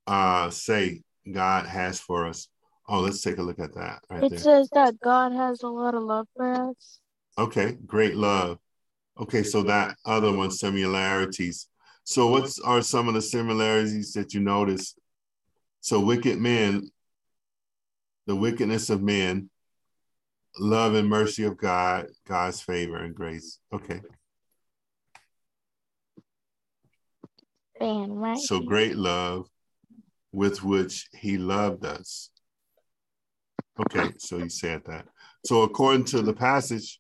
uh 0.08 0.50
say 0.50 1.02
God 1.32 1.66
has 1.66 2.00
for 2.00 2.28
us? 2.28 2.48
Oh, 2.88 3.02
let's 3.02 3.22
take 3.22 3.38
a 3.38 3.44
look 3.44 3.60
at 3.60 3.76
that 3.76 4.02
right 4.10 4.24
It 4.24 4.30
there. 4.32 4.40
says 4.40 4.70
that 4.74 5.00
God 5.00 5.32
has 5.32 5.62
a 5.62 5.68
lot 5.68 5.94
of 5.94 6.04
love 6.04 6.28
for 6.36 6.72
us. 6.72 7.00
Okay, 7.38 7.78
great 7.86 8.16
love. 8.16 8.58
Okay, 9.20 9.44
so 9.44 9.64
that 9.64 9.96
other 10.06 10.32
one, 10.32 10.50
similarities. 10.50 11.68
So 12.04 12.28
what 12.28 12.52
are 12.66 12.82
some 12.82 13.08
of 13.08 13.14
the 13.14 13.22
similarities 13.22 14.14
that 14.14 14.34
you 14.34 14.40
notice? 14.40 14.96
So 15.82 16.00
wicked 16.00 16.40
men, 16.40 16.90
the 18.26 18.36
wickedness 18.36 18.90
of 18.90 19.02
men, 19.02 19.50
love 20.58 20.96
and 20.96 21.08
mercy 21.08 21.44
of 21.44 21.58
God, 21.58 22.08
God's 22.28 22.62
favor 22.62 22.98
and 22.98 23.14
grace. 23.14 23.60
Okay, 23.72 24.02
Fan, 27.80 28.12
right? 28.12 28.38
so 28.38 28.60
great 28.60 28.96
love 28.96 29.48
with 30.32 30.64
which 30.64 31.08
he 31.14 31.38
loved 31.38 31.86
us. 31.86 32.30
Okay, 33.80 34.12
so 34.18 34.38
you 34.38 34.50
said 34.50 34.82
that. 34.86 35.06
So 35.46 35.62
according 35.62 36.04
to 36.06 36.22
the 36.22 36.34
passage, 36.34 37.00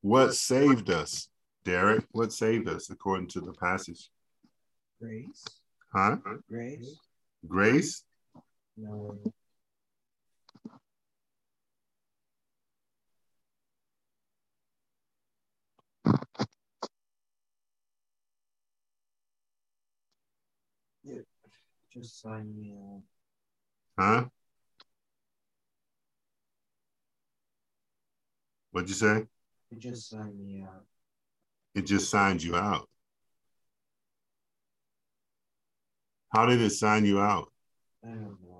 what 0.00 0.34
saved 0.34 0.90
us? 0.90 1.28
Derek, 1.64 2.04
what 2.10 2.32
saved 2.32 2.68
us 2.68 2.90
according 2.90 3.28
to 3.28 3.40
the 3.40 3.52
passage? 3.52 4.10
Grace. 5.00 5.44
Huh? 5.94 6.16
Grace. 6.50 6.98
Grace? 7.46 8.04
No. 8.76 9.16
Just 21.94 22.20
sign 22.20 22.52
me 22.56 22.74
out. 22.76 23.02
Huh? 23.96 24.24
What'd 28.72 28.88
you 28.88 28.96
say? 28.96 29.26
It 29.70 29.78
just 29.78 30.10
signed 30.10 30.36
me 30.36 30.64
out. 30.64 30.84
It 31.76 31.82
just 31.82 32.10
signed 32.10 32.42
you 32.42 32.56
out. 32.56 32.88
How 36.30 36.46
did 36.46 36.60
it 36.60 36.70
sign 36.70 37.04
you 37.04 37.20
out? 37.20 37.52
I 38.02 38.08
don't 38.08 38.38
know. 38.42 38.53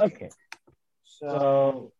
Okay. 0.00 0.30
So. 1.04 1.92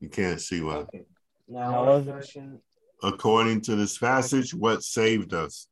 You 0.00 0.08
can't 0.10 0.40
see 0.40 0.60
what. 0.60 0.76
Okay. 0.76 1.04
Now, 1.48 1.84
our 1.88 2.02
question 2.02 2.60
According 3.02 3.60
to 3.62 3.76
this 3.76 3.98
passage, 3.98 4.54
what 4.54 4.82
saved 4.82 5.34
us? 5.34 5.68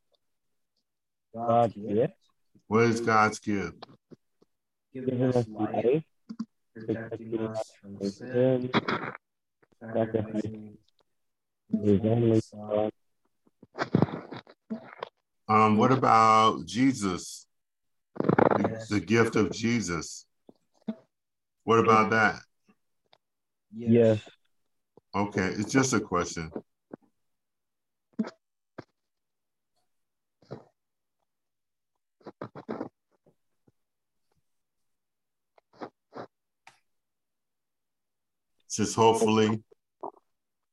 God's 1.34 1.74
gift, 1.74 2.12
What 2.66 2.84
is 2.84 3.00
God's 3.00 3.38
gift? 3.38 3.86
giving 4.92 5.22
us 5.22 5.48
life, 5.48 6.04
protecting 6.76 7.40
us 7.40 7.72
from 7.80 8.08
sin, 8.08 8.70
sacrificing 9.80 10.78
his 11.82 12.00
only 12.04 12.40
son. 12.40 12.90
Um, 15.46 15.76
what 15.76 15.92
about 15.92 16.64
Jesus? 16.64 17.46
Yes. 18.58 18.88
The 18.88 19.00
gift 19.00 19.36
of 19.36 19.50
Jesus. 19.50 20.26
What 21.64 21.78
about 21.78 22.10
that? 22.10 22.40
Yes. 23.76 24.20
Okay, 25.14 25.46
it's 25.46 25.70
just 25.70 25.92
a 25.92 26.00
question. 26.00 26.50
Says 38.66 38.94
hopefully 38.94 39.62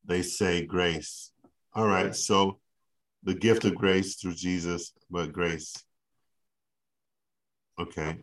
they 0.04 0.22
say 0.22 0.66
grace. 0.66 1.30
All 1.74 1.86
right, 1.86 2.16
so 2.16 2.58
the 3.22 3.34
gift 3.34 3.64
of 3.64 3.74
grace 3.74 4.16
through 4.16 4.34
Jesus, 4.34 4.92
but 5.10 5.32
grace. 5.32 5.74
Okay. 7.78 8.18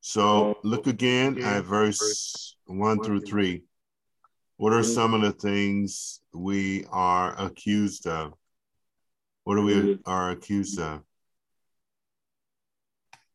So 0.00 0.56
look 0.62 0.86
again 0.86 1.42
at 1.42 1.64
verse 1.64 2.56
one 2.66 3.02
through 3.02 3.20
three. 3.20 3.64
What 4.56 4.72
are 4.72 4.82
some 4.82 5.14
of 5.14 5.22
the 5.22 5.32
things 5.32 6.20
we 6.32 6.84
are 6.90 7.34
accused 7.38 8.06
of? 8.06 8.34
What 9.44 9.58
are 9.58 9.62
we 9.62 9.98
are 10.06 10.30
accused 10.30 10.78
of? 10.78 11.02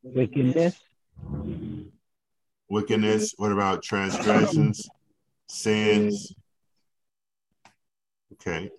Wickedness, 0.04 0.80
Wickedness. 2.70 3.34
What 3.38 3.52
about 3.52 3.84
transgressions, 3.84 4.88
sins? 5.48 6.34
Okay. 8.34 8.70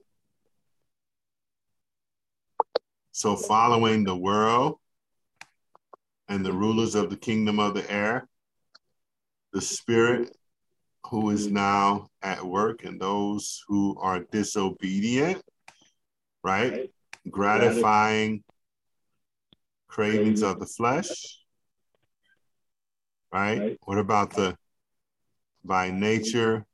So 3.17 3.35
following 3.35 4.05
the 4.05 4.15
world 4.15 4.79
and 6.29 6.45
the 6.45 6.53
rulers 6.53 6.95
of 6.95 7.09
the 7.09 7.17
kingdom 7.17 7.59
of 7.59 7.73
the 7.73 7.91
air, 7.91 8.29
the 9.55 9.63
spirit 9.63 10.37
who 11.07 11.31
is 11.31 11.47
now 11.47 12.09
at 12.21 12.45
work 12.45 12.85
and 12.85 13.01
those 13.01 13.65
who 13.69 13.97
are 13.99 14.21
disobedient, 14.21 15.41
right? 16.45 16.91
Gratifying 17.31 18.45
cravings 19.89 20.43
of 20.43 20.61
the 20.61 20.67
flesh, 20.67 21.39
right? 23.33 23.79
What 23.87 23.97
about 23.97 24.35
the 24.35 24.59
by 25.65 25.91
nature 25.91 26.67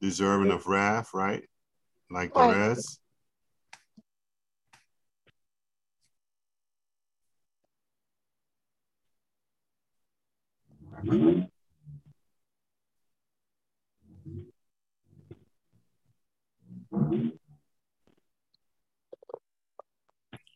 deserving 0.00 0.52
of 0.52 0.68
wrath, 0.68 1.08
right? 1.12 1.42
Like 2.12 2.32
the 2.32 2.46
rest. 2.46 3.00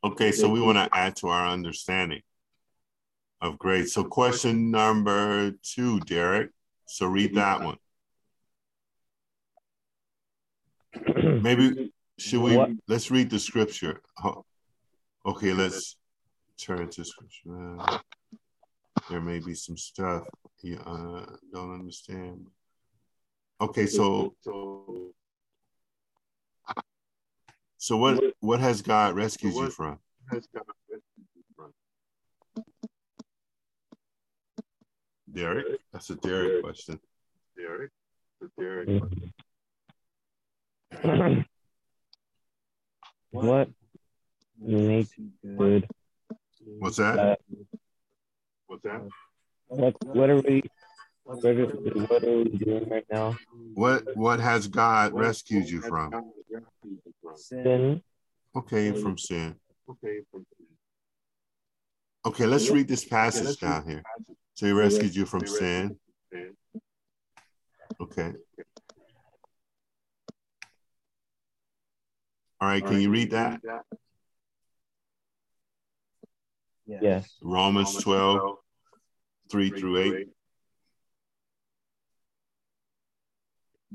Okay, 0.04 0.32
so 0.32 0.48
we 0.48 0.60
want 0.60 0.78
to 0.78 0.88
add 0.96 1.16
to 1.16 1.28
our 1.28 1.46
understanding 1.48 2.22
of 3.40 3.58
grace. 3.58 3.92
So 3.94 4.04
question 4.04 4.70
number 4.70 5.52
two, 5.62 6.00
Derek. 6.00 6.50
So 6.86 7.06
read 7.06 7.34
that 7.34 7.60
mm-hmm. 7.60 7.66
one. 11.24 11.42
Maybe 11.42 11.92
should 12.18 12.40
we 12.40 12.56
What? 12.56 12.70
let's 12.88 13.10
read 13.10 13.30
the 13.30 13.38
scripture. 13.38 14.00
Okay, 15.26 15.52
let's 15.52 15.96
turn 16.58 16.88
to 16.88 17.04
scripture. 17.04 17.76
There 19.08 19.20
may 19.20 19.38
be 19.38 19.54
some 19.54 19.76
stuff 19.76 20.24
you 20.62 20.78
uh, 20.84 21.24
don't 21.52 21.72
understand. 21.72 22.46
Okay, 23.60 23.86
so 23.86 24.34
so 27.78 27.96
what 27.96 28.22
what 28.40 28.60
has 28.60 28.82
God 28.82 29.14
rescued 29.14 29.54
you 29.54 29.70
from? 29.70 29.98
Has 30.30 30.46
God 30.54 30.64
rescued 30.90 31.26
you 31.34 31.42
from? 31.56 31.72
Derek? 35.32 35.66
That's 35.92 36.10
a 36.10 36.16
Derek 36.16 36.62
question. 36.62 37.00
Derek? 37.56 37.90
The 38.40 38.50
Derek. 38.58 39.02
what 43.30 43.68
makes 44.58 45.10
good? 45.42 45.88
What's 46.78 46.96
that? 46.98 47.18
Uh, 47.18 47.36
What's 48.68 48.82
that? 48.82 49.08
what 49.68 49.94
what 50.06 50.30
are 50.30 50.40
we 50.40 50.62
what 51.24 51.44
are, 51.44 51.66
what 51.66 52.24
are 52.24 52.36
we 52.38 52.44
doing 52.44 52.88
right 52.88 53.04
now? 53.10 53.36
What 53.74 54.16
what 54.16 54.40
has 54.40 54.68
God 54.68 55.12
rescued 55.14 55.68
you 55.68 55.80
from? 55.80 56.10
God 56.10 56.24
rescued 56.50 57.00
you 57.04 57.12
from? 57.22 57.36
Sin. 57.36 58.02
Okay, 58.56 58.92
from 58.92 59.18
sin. 59.18 59.56
Okay, 59.88 60.20
Okay, 62.26 62.46
let's 62.46 62.70
read 62.70 62.88
this 62.88 63.04
passage 63.04 63.44
let's 63.44 63.56
down 63.56 63.88
here. 63.88 64.02
So 64.54 64.66
he 64.66 64.72
rescued 64.72 65.14
you 65.14 65.24
from 65.24 65.40
rescued 65.40 65.58
sin. 65.60 65.98
you 66.32 66.54
from 68.00 68.16
sin. 68.18 68.22
Okay. 68.24 68.38
All 72.60 72.68
right, 72.68 72.84
can 72.84 73.00
you 73.00 73.10
read 73.10 73.30
that? 73.30 73.60
Yes. 76.88 77.36
Romans 77.42 77.94
12, 78.02 78.56
3 79.50 79.70
through 79.70 79.98
8. 79.98 80.28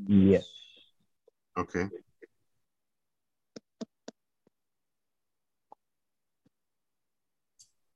Yes. 0.07 0.45
Okay. 1.57 1.87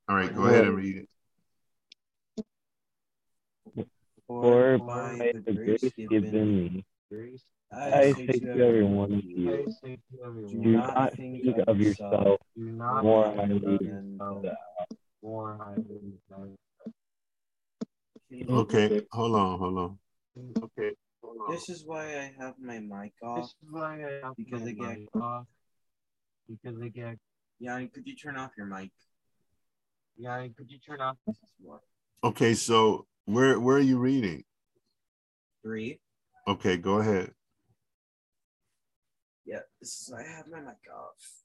All 0.10 0.16
right, 0.16 0.34
go 0.34 0.46
ahead 0.46 0.66
and 0.66 0.76
read 0.76 0.98
it. 0.98 1.08
For 4.26 4.78
by 4.80 5.32
the 5.46 5.54
grace 5.54 5.94
given 6.10 6.34
me, 6.64 6.86
I 7.72 8.14
say 8.14 8.26
to 8.28 8.50
everyone 8.52 9.14
of 9.14 9.24
you, 9.24 9.68
do 10.50 10.58
not 10.72 11.14
think 11.16 11.44
of 11.68 11.80
yourself 11.80 12.40
more 12.56 13.34
highly 13.36 13.60
than 13.60 14.18
the 14.18 14.56
Okay, 18.50 19.02
hold 19.12 19.36
on, 19.36 19.60
hold 19.60 19.78
on. 19.78 20.00
Okay. 20.64 20.92
hold 21.22 21.38
on. 21.48 21.52
This 21.52 21.70
is 21.70 21.84
why 21.86 22.04
I 22.18 22.34
have 22.40 22.56
my 22.60 22.80
mic 22.80 23.14
off. 23.22 23.38
This 23.38 23.56
is 23.64 23.72
why 23.72 23.96
I 24.06 24.26
have 24.26 24.36
Because 24.38 24.62
my 24.64 24.68
I 24.70 24.72
get- 24.72 25.00
mic 25.00 25.16
off. 25.16 25.48
Because 26.50 26.82
I 26.82 26.88
get 26.90 27.18
Yeah, 27.60 27.84
could 27.88 28.08
you 28.08 28.16
turn 28.16 28.38
off 28.38 28.52
your 28.58 28.68
mic? 28.68 28.92
yeah. 30.16 30.48
Could 30.56 30.72
you 30.72 30.80
turn 30.80 31.02
off? 31.02 31.18
This 31.26 31.38
is 31.38 31.50
Okay, 32.24 32.54
so 32.54 33.08
where 33.26 33.60
where 33.60 33.78
are 33.78 33.82
you 33.82 33.98
reading? 34.00 34.44
three. 35.64 36.00
Okay, 36.48 36.78
go 36.78 37.00
ahead. 37.00 37.34
Yeah, 39.48 39.60
this 39.80 40.02
is 40.02 40.14
I 40.14 40.24
have 40.24 40.50
my 40.50 40.60
mic 40.60 40.76
off. 40.94 41.44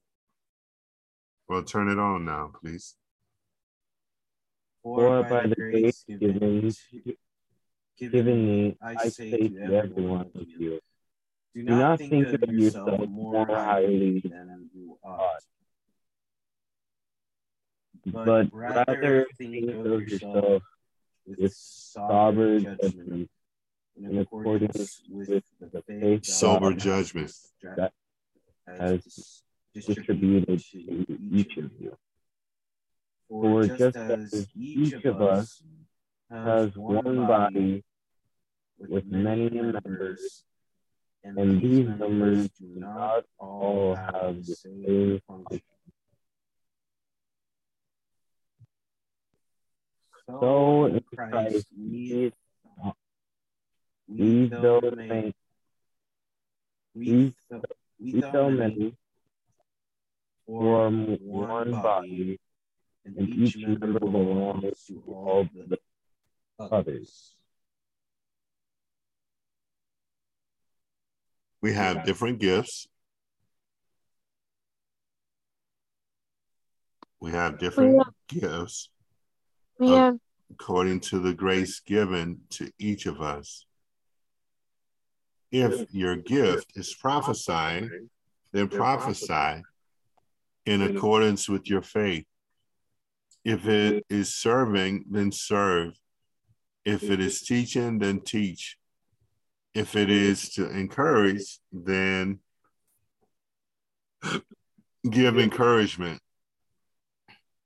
Well, 1.48 1.62
turn 1.62 1.88
it 1.88 2.00
on 2.00 2.24
now, 2.24 2.50
please. 2.60 2.96
For 4.82 5.22
by 5.22 5.46
the 5.46 5.54
grace 5.54 6.04
given, 6.08 6.72
given, 6.90 7.16
given 7.96 8.46
me, 8.46 8.76
I 8.82 9.08
say 9.08 9.30
to 9.30 9.62
every 9.72 10.02
one 10.02 10.32
of 10.34 10.48
you, 10.48 10.80
do 11.54 11.62
do 11.62 11.62
not 11.62 12.00
think 12.00 12.26
of 12.26 12.42
yourself 12.52 13.08
more 13.08 13.46
highly 13.46 14.18
than 14.28 14.68
you 14.74 14.98
ought, 15.04 15.44
but 18.04 18.48
rather 18.52 19.26
think 19.38 19.70
of 19.70 20.08
yourself 20.08 20.64
with 21.24 21.54
sober 21.54 22.58
judgment 22.58 23.30
in 23.96 24.18
accordance 24.18 25.02
with 25.10 25.44
the 25.60 25.82
faith 25.82 26.24
Sober 26.26 26.70
God 26.70 26.78
judgment. 26.78 27.32
that 27.62 27.92
has 28.66 28.90
has 28.90 29.42
distributed 29.74 30.46
distributed 30.46 31.06
to 31.06 31.06
to 31.06 31.18
each 31.36 31.56
of 31.58 31.70
you. 31.80 31.96
For 33.28 33.66
just 33.66 33.96
as 33.96 34.46
each 34.54 34.92
of 35.04 35.20
us 35.22 35.62
Has 36.30 36.74
one 36.76 37.26
body 37.26 37.84
with 38.78 39.04
many 39.06 39.50
members, 39.50 40.44
and 41.22 41.60
these 41.60 41.86
members 41.86 42.48
do 42.50 42.68
not 42.76 43.24
all 43.38 43.94
have 43.94 44.44
the 44.44 44.54
same 44.56 45.20
function. 45.28 45.60
So 50.26 50.86
in 50.86 51.02
Christ, 51.14 51.66
we, 51.78 52.32
we 54.18 54.46
though 54.48 54.80
many, 54.94 55.34
we 56.94 57.34
we 58.00 58.20
though 58.20 58.50
many, 58.50 58.94
form 60.46 61.18
one 61.20 61.70
body, 61.72 62.38
and 63.04 63.28
each 63.28 63.56
member 63.56 63.98
belongs 63.98 64.84
to 64.86 65.02
all 65.06 65.48
the 65.54 65.78
others. 66.58 67.34
We 71.60 71.72
have 71.74 72.04
different 72.04 72.40
gifts. 72.40 72.88
We 77.20 77.30
have 77.30 77.58
different 77.58 78.04
gifts 78.26 78.90
We 79.78 79.86
Okay. 79.86 80.00
have 80.00 80.18
according 80.50 81.00
to 81.00 81.18
the 81.20 81.32
grace 81.32 81.80
given 81.80 82.40
to 82.50 82.70
each 82.78 83.06
of 83.06 83.20
us. 83.22 83.64
If 85.52 85.92
your 85.92 86.16
gift 86.16 86.72
is 86.76 86.94
prophesying, 86.94 88.08
then 88.52 88.68
prophesy 88.68 89.62
in 90.64 90.82
accordance 90.82 91.48
with 91.48 91.68
your 91.68 91.82
faith. 91.82 92.24
If 93.44 93.66
it 93.66 94.06
is 94.08 94.34
serving, 94.34 95.04
then 95.10 95.30
serve. 95.30 95.94
If 96.84 97.04
it 97.04 97.20
is 97.20 97.42
teaching, 97.42 97.98
then 97.98 98.20
teach. 98.20 98.78
If 99.74 99.94
it 99.94 100.10
is 100.10 100.50
to 100.54 100.70
encourage, 100.70 101.58
then 101.70 102.38
give 105.08 105.38
encouragement. 105.38 106.20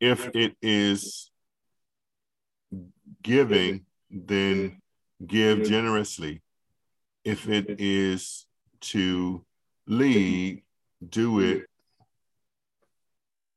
If 0.01 0.29
it 0.35 0.57
is 0.61 1.31
giving, 3.23 3.87
then 4.11 4.81
give 5.25 5.65
generously. 5.65 6.43
If 7.27 7.49
it 7.49 7.81
is 7.81 8.47
to 8.83 9.45
lead, 9.89 10.63
do 11.09 11.41
it 11.41 11.67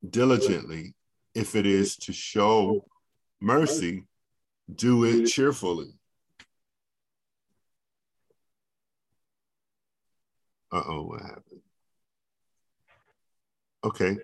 diligently. 0.09 0.95
If 1.35 1.55
it 1.55 1.67
is 1.67 1.95
to 1.97 2.11
show 2.11 2.83
mercy, 3.39 4.05
do 4.73 5.03
it 5.03 5.27
cheerfully. 5.27 5.93
Uh 10.71 10.81
oh, 10.87 11.03
what 11.03 11.21
happened? 11.21 11.61
Okay. 13.83 14.17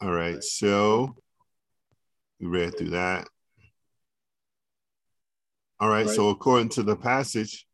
All 0.00 0.12
right. 0.12 0.42
So 0.42 1.14
we 2.40 2.46
read 2.46 2.78
through 2.78 2.90
that. 2.90 3.28
All 5.78 5.90
right. 5.90 6.08
So 6.08 6.30
according 6.30 6.70
to 6.70 6.82
the 6.82 6.96
passage, 6.96 7.66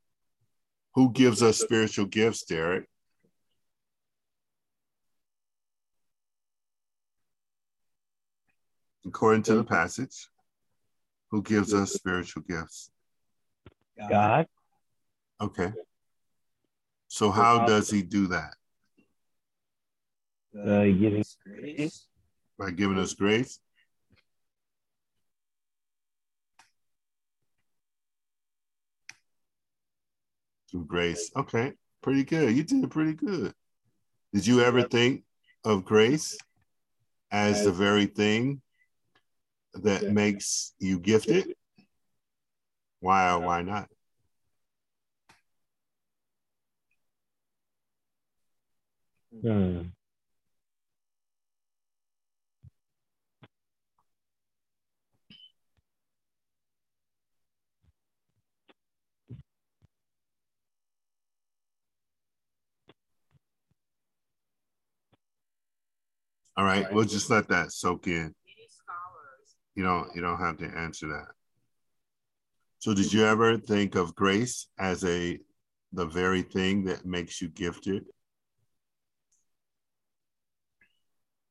who 0.94 1.12
gives 1.12 1.42
us 1.42 1.58
spiritual 1.58 2.06
gifts, 2.06 2.44
Derek? 2.44 2.86
According 9.06 9.42
to 9.44 9.54
the 9.54 9.64
passage, 9.64 10.28
who 11.30 11.42
gives 11.42 11.72
us 11.72 11.92
spiritual 11.92 12.42
gifts? 12.42 12.90
God. 14.08 14.46
Okay. 15.40 15.72
So 17.08 17.30
how 17.30 17.66
does 17.66 17.90
he 17.90 18.02
do 18.02 18.28
that? 18.28 18.54
Uh, 20.56 20.84
giving 20.84 21.24
grace. 21.44 22.06
By 22.58 22.70
giving 22.70 22.98
us 22.98 23.14
grace? 23.14 23.58
Through 30.70 30.86
grace. 30.86 31.30
Okay. 31.36 31.72
Pretty 32.02 32.24
good. 32.24 32.56
You 32.56 32.62
did 32.62 32.90
pretty 32.90 33.14
good. 33.14 33.52
Did 34.32 34.46
you 34.46 34.62
ever 34.62 34.82
think 34.82 35.24
of 35.64 35.84
grace 35.84 36.38
as 37.30 37.64
the 37.64 37.72
very 37.72 38.06
thing 38.06 38.62
that 39.74 40.10
makes 40.12 40.72
you 40.78 40.98
gifted? 40.98 41.54
Why 43.00 43.32
or 43.32 43.40
why 43.40 43.62
not? 43.62 43.88
Hmm. 49.42 49.82
All 66.60 66.66
right, 66.66 66.92
we'll 66.92 67.06
just 67.06 67.30
let 67.30 67.48
that 67.48 67.72
soak 67.72 68.06
in. 68.06 68.34
You 69.74 69.82
don't 69.82 70.14
you 70.14 70.20
don't 70.20 70.36
have 70.36 70.58
to 70.58 70.66
answer 70.66 71.08
that. 71.08 71.28
So 72.80 72.92
did 72.92 73.10
you 73.14 73.24
ever 73.24 73.56
think 73.56 73.94
of 73.94 74.14
grace 74.14 74.66
as 74.78 75.02
a 75.04 75.38
the 75.94 76.04
very 76.04 76.42
thing 76.42 76.84
that 76.84 77.06
makes 77.06 77.40
you 77.40 77.48
gifted? 77.48 78.04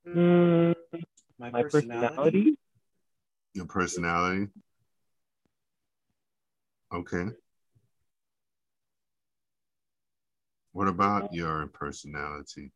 Hmm, 0.05 0.74
My, 1.39 1.49
my 1.49 1.64
personality. 1.64 2.07
personality. 2.07 2.57
Your 3.55 3.66
personality? 3.66 4.51
Okay. 6.93 7.26
What 10.74 10.88
about 10.88 11.34
your 11.34 11.66
personality? 11.66 12.72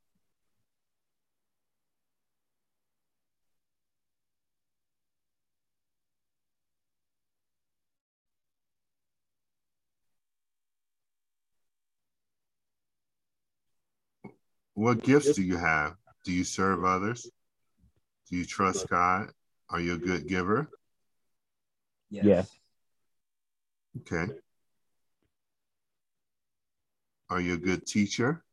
What 14.74 15.04
gifts 15.04 15.34
do 15.34 15.44
you 15.44 15.58
have? 15.58 15.96
Do 16.24 16.32
you 16.32 16.44
serve 16.44 16.84
others? 16.84 17.30
Do 18.30 18.38
you 18.38 18.46
trust 18.46 18.90
God? 18.90 19.30
Are 19.70 19.80
you 19.80 19.94
a 19.94 19.98
good 19.98 20.28
giver? 20.28 20.70
Yes. 22.10 22.50
Okay. 24.02 24.32
Are 27.30 27.40
you 27.40 27.54
a 27.54 27.58
good 27.58 27.86
teacher? 27.86 28.44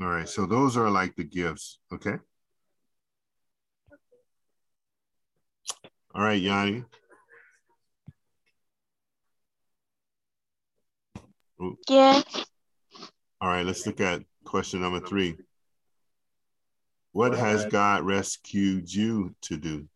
All 0.00 0.08
right, 0.08 0.28
so 0.28 0.46
those 0.46 0.76
are 0.76 0.90
like 0.90 1.14
the 1.14 1.22
gifts, 1.22 1.78
okay? 1.92 2.16
All 6.14 6.22
right, 6.22 6.40
Yanni. 6.40 6.84
Yes. 11.88 12.24
All 13.40 13.48
right, 13.48 13.66
let's 13.66 13.86
look 13.86 14.00
at 14.00 14.22
question 14.44 14.80
number 14.80 15.00
three. 15.00 15.36
What 17.12 17.34
has 17.34 17.66
God 17.66 18.04
rescued 18.04 18.92
you 18.92 19.34
to 19.42 19.56
do? 19.56 19.88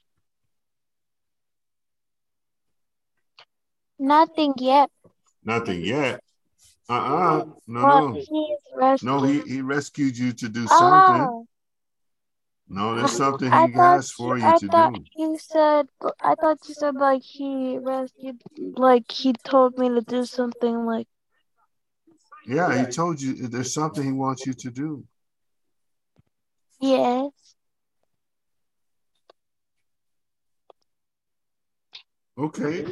Nothing 3.98 4.54
yet. 4.58 4.90
Nothing 5.44 5.82
yet. 5.82 6.20
Uh-uh. 6.88 7.44
No, 7.66 7.80
But 7.80 8.00
no. 8.00 8.12
he's. 8.12 9.02
No, 9.02 9.22
he, 9.22 9.40
he 9.40 9.62
rescued 9.62 10.16
you 10.18 10.32
to 10.32 10.48
do 10.48 10.66
oh. 10.70 10.78
something. 10.78 11.22
Oh, 11.22 11.46
No, 12.68 12.94
there's 12.94 13.12
something 13.12 13.46
he 13.46 13.50
thought 13.50 13.70
has 13.72 14.10
for 14.10 14.36
you, 14.36 14.44
you 14.44 14.50
I 14.50 14.58
to 14.58 14.66
thought 14.68 14.94
do. 14.94 15.04
you 15.16 15.38
said 15.38 15.86
I 16.20 16.34
thought 16.34 16.58
you 16.68 16.74
said 16.74 16.94
like 16.96 17.22
he 17.22 17.78
rescued 17.78 18.42
like 18.76 19.10
he 19.10 19.32
told 19.32 19.78
me 19.78 19.88
to 19.88 20.00
do 20.02 20.24
something 20.26 20.84
like 20.84 21.08
Yeah, 22.46 22.78
he 22.78 22.86
told 22.86 23.20
you 23.20 23.48
there's 23.48 23.74
something 23.74 24.04
he 24.04 24.12
wants 24.12 24.46
you 24.46 24.54
to 24.54 24.70
do. 24.70 25.04
yes. 26.80 27.32
Okay. 32.38 32.86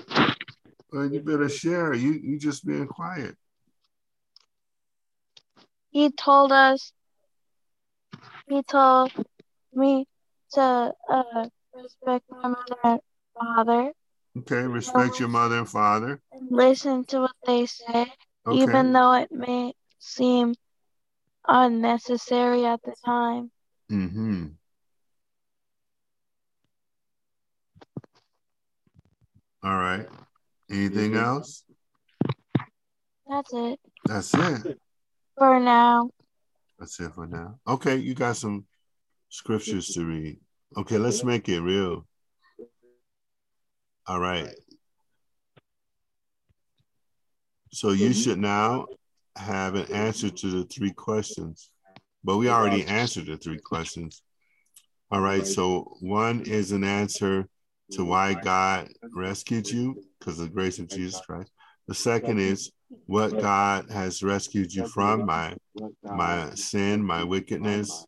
Well, 0.93 1.13
you 1.13 1.21
better 1.21 1.49
share. 1.49 1.95
You 1.95 2.13
you 2.13 2.39
just 2.39 2.67
being 2.67 2.87
quiet. 2.87 3.37
He 5.91 6.11
told 6.11 6.53
us 6.53 6.93
he 8.49 8.63
told 8.63 9.13
me 9.73 10.07
to 10.53 10.95
uh 11.11 11.49
respect 11.75 12.25
my 12.31 12.49
mother 12.49 12.77
and 12.85 13.01
father 13.35 13.93
Okay, 14.39 14.63
respect 14.67 15.21
your 15.21 15.29
mother 15.29 15.59
and 15.59 15.69
father. 15.69 16.21
and 16.33 16.49
listen 16.51 17.05
to 17.05 17.21
what 17.21 17.37
they 17.47 17.67
say, 17.67 18.13
Okay. 18.47 18.62
even 18.62 18.92
though 18.92 19.14
it 19.14 19.32
may 19.32 19.72
seem 19.99 20.55
unnecessary 21.47 22.66
at 22.66 22.80
the 22.82 22.95
time. 23.05 23.51
Mm-hmm. 23.90 24.47
All 29.62 29.76
right. 29.76 30.07
Anything 30.70 31.16
else? 31.16 31.64
That's 33.26 33.53
it 33.55 33.80
That's 34.07 34.34
it. 34.34 34.78
for 35.38 35.59
now. 35.61 36.11
That's 36.78 37.01
it 37.01 37.12
for 37.14 37.26
now. 37.26 37.59
Okay, 37.66 37.97
you 37.97 38.14
got 38.14 38.36
some 38.36 38.66
scriptures 39.30 39.88
to 39.95 40.05
read. 40.05 40.38
Okay, 40.76 40.99
let's 40.99 41.24
make 41.24 41.49
it 41.49 41.61
real. 41.61 42.07
All 44.07 44.20
right. 44.20 44.49
So 47.75 47.91
you 47.91 48.11
mm-hmm. 48.11 48.20
should 48.20 48.39
now 48.39 48.87
have 49.37 49.75
an 49.75 49.91
answer 49.93 50.31
to 50.31 50.47
the 50.47 50.64
three 50.64 50.93
questions, 50.93 51.70
but 52.22 52.37
we 52.37 52.49
already 52.49 52.85
answered 52.87 53.27
the 53.27 53.37
three 53.37 53.59
questions. 53.59 54.22
All 55.11 55.20
right. 55.20 55.45
So 55.45 55.97
one 56.01 56.43
is 56.43 56.70
an 56.70 56.85
answer 56.85 57.49
to 57.93 58.05
why 58.05 58.35
God 58.35 58.91
rescued 59.12 59.68
you 59.68 60.01
because 60.18 60.39
of 60.39 60.49
the 60.49 60.55
grace 60.55 60.79
of 60.79 60.89
Jesus 60.89 61.20
Christ. 61.27 61.51
The 61.89 61.95
second 61.95 62.39
is 62.39 62.70
what 63.07 63.39
God 63.41 63.91
has 63.91 64.22
rescued 64.22 64.72
you 64.72 64.87
from 64.87 65.27
my 65.27 65.57
my 66.05 66.55
sin, 66.55 67.05
my 67.05 67.25
wickedness. 67.25 68.07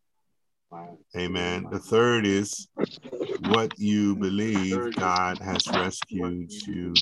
Amen. 1.16 1.66
The 1.72 1.78
third 1.80 2.24
is 2.24 2.68
what 3.48 3.76
you 3.78 4.14
believe 4.14 4.94
God 4.94 5.38
has 5.38 5.66
rescued 5.68 6.52
you 6.52 6.94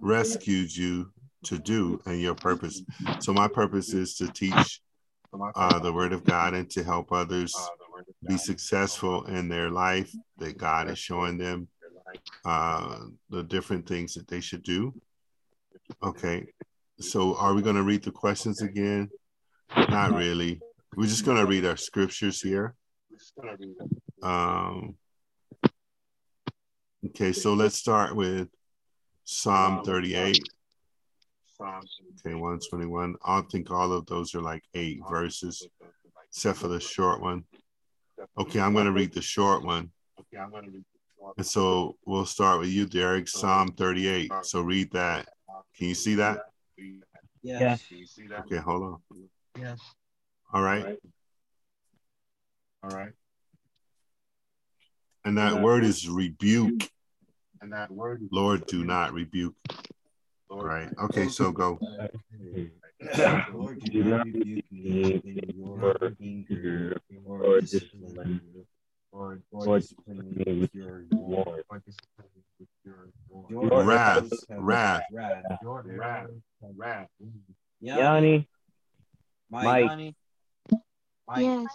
rescued 0.00 0.74
you 0.76 1.10
to 1.44 1.58
do 1.58 2.00
and 2.06 2.20
your 2.20 2.34
purpose. 2.34 2.82
So 3.20 3.32
my 3.32 3.48
purpose 3.48 3.92
is 3.92 4.14
to 4.16 4.28
teach 4.28 4.80
uh, 5.54 5.78
the 5.78 5.92
word 5.92 6.12
of 6.12 6.24
God 6.24 6.54
and 6.54 6.68
to 6.70 6.84
help 6.84 7.12
others 7.12 7.54
be 8.26 8.36
successful 8.36 9.24
in 9.24 9.48
their 9.48 9.70
life 9.70 10.12
that 10.38 10.58
God 10.58 10.90
is 10.90 10.98
showing 10.98 11.38
them 11.38 11.68
uh, 12.44 12.98
the 13.30 13.42
different 13.42 13.86
things 13.86 14.14
that 14.14 14.28
they 14.28 14.40
should 14.40 14.62
do. 14.62 14.94
Okay. 16.02 16.46
So 17.00 17.36
are 17.36 17.54
we 17.54 17.62
going 17.62 17.76
to 17.76 17.82
read 17.82 18.04
the 18.04 18.12
questions 18.12 18.62
again? 18.62 19.10
Not 19.76 20.12
really. 20.12 20.60
We're 20.96 21.06
just 21.06 21.24
gonna 21.24 21.44
read 21.44 21.64
our 21.64 21.76
scriptures 21.76 22.40
here. 22.40 22.74
Um, 24.22 24.94
okay, 27.06 27.32
so 27.32 27.54
let's 27.54 27.76
start 27.76 28.14
with 28.14 28.48
Psalm 29.24 29.84
38. 29.84 30.38
Okay, 31.60 32.34
121. 32.34 33.16
I 33.24 33.42
think 33.50 33.70
all 33.70 33.92
of 33.92 34.06
those 34.06 34.34
are 34.34 34.42
like 34.42 34.62
eight 34.74 35.00
verses, 35.08 35.66
except 36.28 36.58
for 36.58 36.68
the 36.68 36.80
short 36.80 37.20
one. 37.20 37.44
Okay, 38.38 38.60
I'm 38.60 38.74
gonna 38.74 38.92
read 38.92 39.12
the 39.12 39.22
short 39.22 39.64
one. 39.64 39.90
Okay, 40.20 40.42
I'm 40.42 40.50
going 40.50 40.64
to 40.64 40.70
read. 40.70 40.84
And 41.36 41.46
so 41.46 41.96
we'll 42.04 42.26
start 42.26 42.60
with 42.60 42.68
you, 42.68 42.86
Derek, 42.86 43.28
Psalm 43.28 43.68
38. 43.68 44.30
So 44.42 44.60
read 44.60 44.90
that. 44.92 45.28
Can 45.76 45.88
you 45.88 45.94
see 45.94 46.14
that? 46.16 46.40
Yes. 47.42 47.86
Can 47.88 47.98
you 47.98 48.06
see 48.06 48.26
that? 48.28 48.40
Okay, 48.40 48.58
hold 48.58 48.82
on. 48.82 48.98
Yes. 49.58 49.80
All 50.52 50.62
right. 50.62 50.98
All 52.82 52.90
right. 52.90 53.12
And 55.24 55.38
that 55.38 55.60
word 55.62 55.84
is 55.84 56.08
rebuke. 56.08 56.90
And 57.60 57.72
that 57.72 57.90
word, 57.90 58.28
Lord, 58.30 58.66
do 58.66 58.84
not 58.84 59.14
rebuke. 59.14 59.54
Right. 60.50 60.88
Okay, 61.04 61.28
so 61.28 61.50
go. 61.52 61.78
Lord, 63.52 63.80
do 63.80 64.04
not 64.04 64.26
rebuke 64.26 64.64
me 64.70 65.20
in 65.24 65.52
your 65.56 66.12
anger 66.20 66.96
or 67.24 67.60
discipline, 67.60 68.40
or, 69.12 69.40
or 69.52 69.78
discipline 69.78 70.34
me 70.46 70.60
with 70.60 70.74
your 70.74 71.04
word. 71.10 71.64
Your 73.48 73.84
Wrath, 73.84 74.22
words 74.22 74.44
have 74.48 74.62
wrath. 74.62 75.02
wrath. 75.12 75.42
Wrath, 75.86 76.26
wrath. 76.76 77.08
Yanni, 77.80 78.48
mic, 79.50 79.62
mic. 79.62 79.88
Yanni, 79.88 80.16
mic. 80.70 81.38
Yes. 81.38 81.66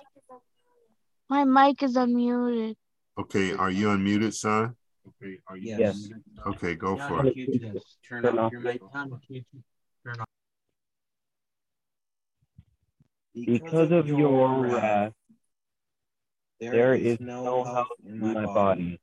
My 1.29 1.43
mic 1.43 1.83
is 1.83 1.95
unmuted. 1.95 2.75
Okay, 3.19 3.53
are 3.53 3.69
you 3.69 3.87
unmuted, 3.89 4.33
son? 4.33 4.75
Okay, 5.09 5.39
are 5.47 5.57
you? 5.57 5.77
Yes. 5.77 6.09
Okay, 6.45 6.75
go 6.75 6.97
for 6.97 7.25
it. 7.25 7.33
can 7.33 7.53
you 7.53 7.59
just 7.59 7.97
turn 8.07 8.23
Turn 8.23 8.37
off 8.37 8.45
off. 8.45 8.51
your 8.51 8.61
mic. 8.61 8.81
Yanni, 8.93 9.11
can 9.27 9.35
you 9.35 9.43
turn 10.03 10.19
off? 10.19 10.25
because 13.45 13.91
of 13.91 14.07
your 14.07 14.65
wrath, 14.65 15.13
there 16.59 16.93
is 16.93 17.19
no 17.19 17.63
health 17.63 17.87
in 18.05 18.19
my 18.19 18.45
body. 18.45 18.99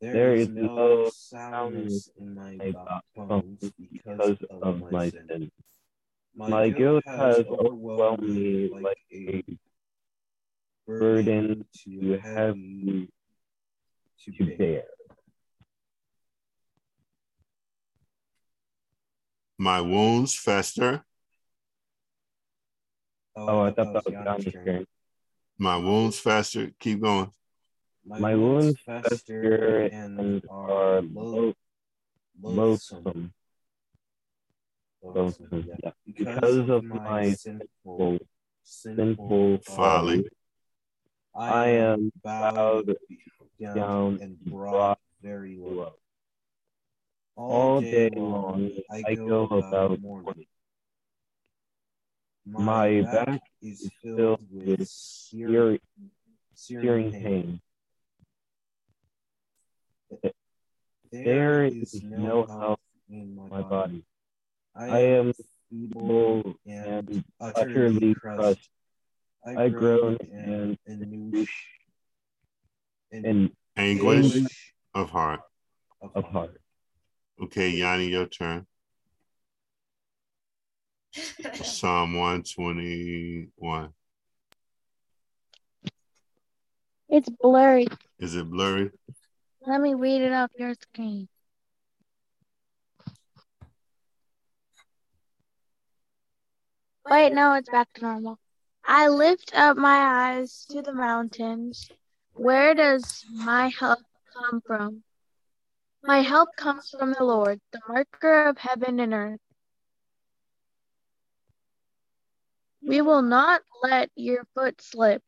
There 0.00 0.34
is 0.34 0.48
no 0.48 1.10
soundness 1.10 2.10
in 2.18 2.34
my 2.34 2.74
bones 3.14 3.72
because 3.78 4.38
of 4.60 4.90
my 4.90 5.10
sin. 5.10 5.50
My 6.34 6.68
guilt 6.68 7.04
has 7.06 7.38
overwhelmed 7.46 8.22
me 8.22 8.70
like 8.80 8.98
a 9.12 9.42
burden 10.86 11.64
too 11.72 12.20
heavy 12.22 13.08
to 14.24 14.56
bear. 14.56 14.84
My 19.58 19.80
wounds 19.80 20.36
fester. 20.36 21.04
Oh, 23.34 23.60
I 23.60 23.72
thought 23.72 23.92
that 23.92 24.04
was 24.04 24.14
John's 24.24 24.52
turn. 24.52 24.86
My 25.58 25.76
wounds 25.76 26.18
fester. 26.18 26.70
Keep 26.78 27.02
going. 27.02 27.30
My 28.04 28.34
wounds 28.34 28.78
fester 28.84 29.88
and 29.92 30.42
are 30.48 31.00
lo- 31.02 31.54
loathsome. 32.40 33.32
Loathsome, 35.02 35.66
yeah. 35.82 35.90
Because 36.06 36.68
of 36.68 36.84
my 36.84 37.32
sinful, 37.32 38.18
sinful 38.62 39.58
folly, 39.58 40.24
I 41.34 41.68
am 41.68 42.12
bowed 42.22 42.96
down 43.60 44.18
and 44.20 44.38
brought 44.44 44.98
very 45.22 45.56
low. 45.58 45.94
All 47.36 47.80
day 47.80 48.10
long, 48.14 48.70
I 49.04 49.14
go 49.14 49.44
about 49.44 50.00
mourning. 50.00 50.46
My 52.46 53.02
back 53.02 53.42
is 53.60 53.90
filled 54.02 54.40
with 54.50 54.86
sear- 54.88 55.78
searing 56.54 57.12
pain. 57.12 57.60
There 61.12 61.64
is 61.64 62.02
no 62.02 62.44
health 62.46 62.80
in 63.08 63.34
my 63.34 63.62
body. 63.62 64.04
I 64.74 65.00
am 65.00 65.32
feeble 65.70 66.54
and 66.66 67.24
utterly 67.40 68.14
crushed. 68.14 68.70
I 69.44 69.68
groan 69.68 70.18
and 70.32 70.78
anguish 70.88 71.54
and 73.24 73.50
Anguish 73.76 74.72
of 74.94 75.10
heart. 75.10 75.40
of 76.14 76.24
heart. 76.24 76.60
Okay, 77.42 77.70
Yanni, 77.70 78.08
your 78.08 78.26
turn. 78.26 78.66
Psalm 81.54 82.14
121. 82.14 83.90
It's 87.08 87.28
blurry. 87.28 87.86
Is 88.18 88.34
it 88.34 88.50
blurry? 88.50 88.90
Let 89.66 89.80
me 89.80 89.94
read 89.94 90.22
it 90.22 90.32
off 90.32 90.50
your 90.58 90.74
screen. 90.74 91.28
Wait, 97.08 97.32
no, 97.32 97.54
it's 97.54 97.70
back 97.70 97.92
to 97.94 98.02
normal. 98.02 98.38
I 98.84 99.08
lift 99.08 99.52
up 99.54 99.76
my 99.76 100.34
eyes 100.36 100.66
to 100.70 100.82
the 100.82 100.92
mountains. 100.92 101.88
Where 102.36 102.74
does 102.74 103.24
my 103.32 103.68
help 103.68 104.00
come 104.34 104.60
from? 104.60 105.02
My 106.02 106.20
help 106.20 106.50
comes 106.56 106.90
from 106.90 107.14
the 107.14 107.24
Lord, 107.24 107.60
the 107.72 107.80
maker 107.88 108.44
of 108.48 108.58
heaven 108.58 109.00
and 109.00 109.14
earth. 109.14 109.40
We 112.82 113.00
will 113.00 113.22
not 113.22 113.62
let 113.82 114.10
your 114.14 114.44
foot 114.54 114.82
slip. 114.82 115.22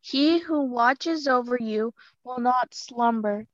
He 0.00 0.38
who 0.38 0.62
watches 0.62 1.26
over 1.26 1.58
you 1.60 1.92
will 2.24 2.38
not 2.38 2.74
slumber. 2.74 3.46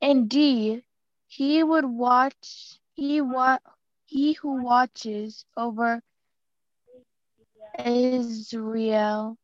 Indeed, 0.00 0.82
he 1.28 1.62
would 1.62 1.84
watch 1.84 2.80
he 2.94 3.20
wa- 3.20 3.58
he 4.06 4.32
who 4.32 4.62
watches 4.62 5.44
over 5.56 6.00
Israel 7.84 9.36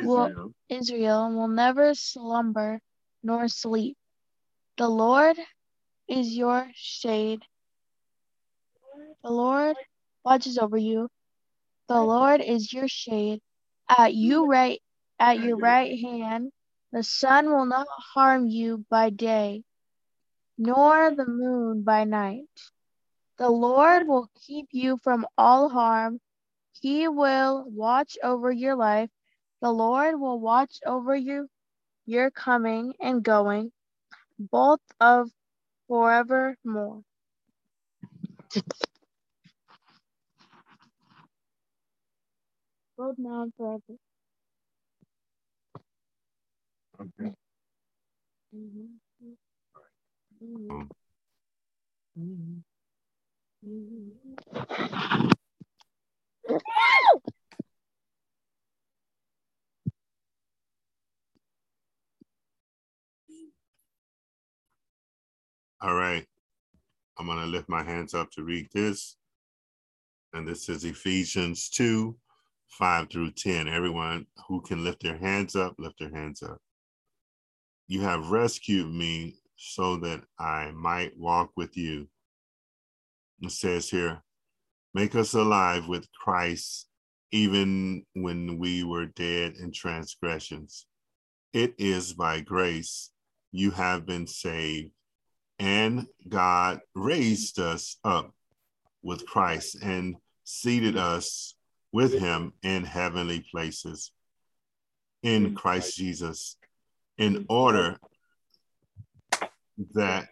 will 0.00 0.30
Israel 0.68 1.30
will 1.34 1.48
never 1.48 1.94
slumber 1.94 2.80
nor 3.22 3.48
sleep. 3.48 3.96
The 4.78 4.88
Lord 4.88 5.36
is 6.08 6.36
your 6.36 6.68
shade. 6.74 7.42
The 9.24 9.30
Lord 9.30 9.76
watches 10.24 10.58
over 10.58 10.76
you. 10.78 11.08
The 11.88 12.02
Lord 12.02 12.40
is 12.40 12.72
your 12.72 12.88
shade. 12.88 13.40
At 13.88 14.14
you 14.14 14.46
right 14.46 14.80
at 15.20 15.40
your 15.40 15.56
right 15.56 15.98
hand, 16.00 16.52
the 16.92 17.02
sun 17.02 17.50
will 17.50 17.66
not 17.66 17.88
harm 18.14 18.46
you 18.46 18.84
by 18.90 19.10
day, 19.10 19.62
nor 20.58 21.14
the 21.14 21.26
moon 21.26 21.82
by 21.82 22.04
night. 22.04 22.48
The 23.38 23.50
Lord 23.50 24.06
will 24.08 24.28
keep 24.46 24.68
you 24.72 24.98
from 25.02 25.26
all 25.38 25.68
harm. 25.68 26.20
He 26.80 27.08
will 27.08 27.64
watch 27.68 28.16
over 28.22 28.50
your 28.52 28.76
life. 28.76 29.10
The 29.64 29.72
Lord 29.72 30.20
will 30.20 30.38
watch 30.38 30.80
over 30.84 31.16
you, 31.16 31.48
your 32.04 32.30
coming 32.30 32.92
and 33.00 33.22
going, 33.24 33.72
both 34.38 34.82
of 35.00 35.30
forevermore. 35.88 37.02
Both 42.98 43.16
now 43.16 43.44
and 43.44 43.54
forever. 43.56 43.96
Okay. 47.00 47.34
Mhm. 48.52 49.00
Mhm. 50.42 50.88
Mhm. 52.16 52.64
Mhm. 53.62 54.34
All 65.84 65.94
right. 65.94 66.26
I'm 67.18 67.26
going 67.26 67.40
to 67.40 67.44
lift 67.44 67.68
my 67.68 67.82
hands 67.82 68.14
up 68.14 68.30
to 68.30 68.42
read 68.42 68.68
this. 68.72 69.16
And 70.32 70.48
this 70.48 70.70
is 70.70 70.82
Ephesians 70.82 71.68
2 71.68 72.16
5 72.68 73.10
through 73.10 73.32
10. 73.32 73.68
Everyone 73.68 74.24
who 74.48 74.62
can 74.62 74.82
lift 74.82 75.02
their 75.02 75.18
hands 75.18 75.54
up, 75.54 75.74
lift 75.78 75.98
their 75.98 76.08
hands 76.10 76.42
up. 76.42 76.56
You 77.86 78.00
have 78.00 78.30
rescued 78.30 78.90
me 78.90 79.36
so 79.56 79.98
that 79.98 80.22
I 80.38 80.70
might 80.70 81.18
walk 81.18 81.50
with 81.54 81.76
you. 81.76 82.08
It 83.42 83.52
says 83.52 83.90
here, 83.90 84.22
make 84.94 85.14
us 85.14 85.34
alive 85.34 85.86
with 85.86 86.10
Christ 86.12 86.88
even 87.30 88.06
when 88.14 88.56
we 88.56 88.84
were 88.84 89.04
dead 89.04 89.56
in 89.60 89.70
transgressions. 89.70 90.86
It 91.52 91.74
is 91.76 92.14
by 92.14 92.40
grace 92.40 93.10
you 93.52 93.70
have 93.72 94.06
been 94.06 94.26
saved, 94.26 94.90
and 95.58 96.06
God 96.28 96.80
raised 96.94 97.58
us 97.58 97.96
up 98.04 98.34
with 99.02 99.26
Christ 99.26 99.76
and 99.82 100.16
seated 100.44 100.96
us 100.96 101.54
with 101.92 102.18
him 102.18 102.52
in 102.62 102.84
heavenly 102.84 103.44
places 103.50 104.10
in 105.22 105.54
Christ 105.54 105.96
Jesus, 105.96 106.56
in 107.16 107.46
order 107.48 107.98
that 109.94 110.28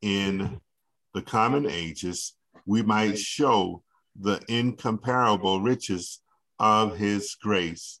in 0.00 0.60
the 1.14 1.22
common 1.22 1.68
ages 1.68 2.34
we 2.66 2.82
might 2.82 3.18
show 3.18 3.82
the 4.18 4.40
incomparable 4.48 5.60
riches 5.60 6.20
of 6.58 6.96
his 6.96 7.34
grace 7.34 8.00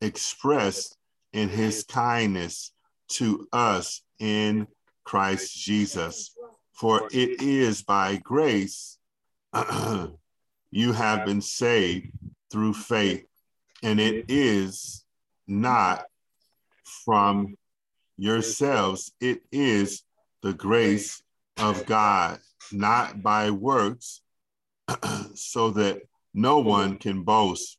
expressed 0.00 0.96
in 1.32 1.48
his 1.48 1.84
kindness 1.84 2.72
to 3.08 3.46
us 3.52 4.02
in 4.18 4.66
Christ 5.04 5.56
Jesus. 5.56 6.34
For 6.72 7.08
it 7.12 7.40
is 7.40 7.82
by 7.82 8.16
grace 8.16 8.98
you 10.70 10.92
have 10.92 11.24
been 11.24 11.40
saved 11.40 12.10
through 12.50 12.74
faith, 12.74 13.26
and 13.82 14.00
it 14.00 14.26
is 14.28 15.04
not 15.46 16.04
from 17.04 17.56
yourselves, 18.16 19.12
it 19.20 19.42
is 19.52 20.02
the 20.42 20.52
grace 20.52 21.22
of 21.56 21.86
God, 21.86 22.38
not 22.72 23.22
by 23.22 23.50
works, 23.50 24.20
so 25.34 25.70
that 25.70 26.02
no 26.32 26.58
one 26.58 26.96
can 26.96 27.22
boast. 27.22 27.78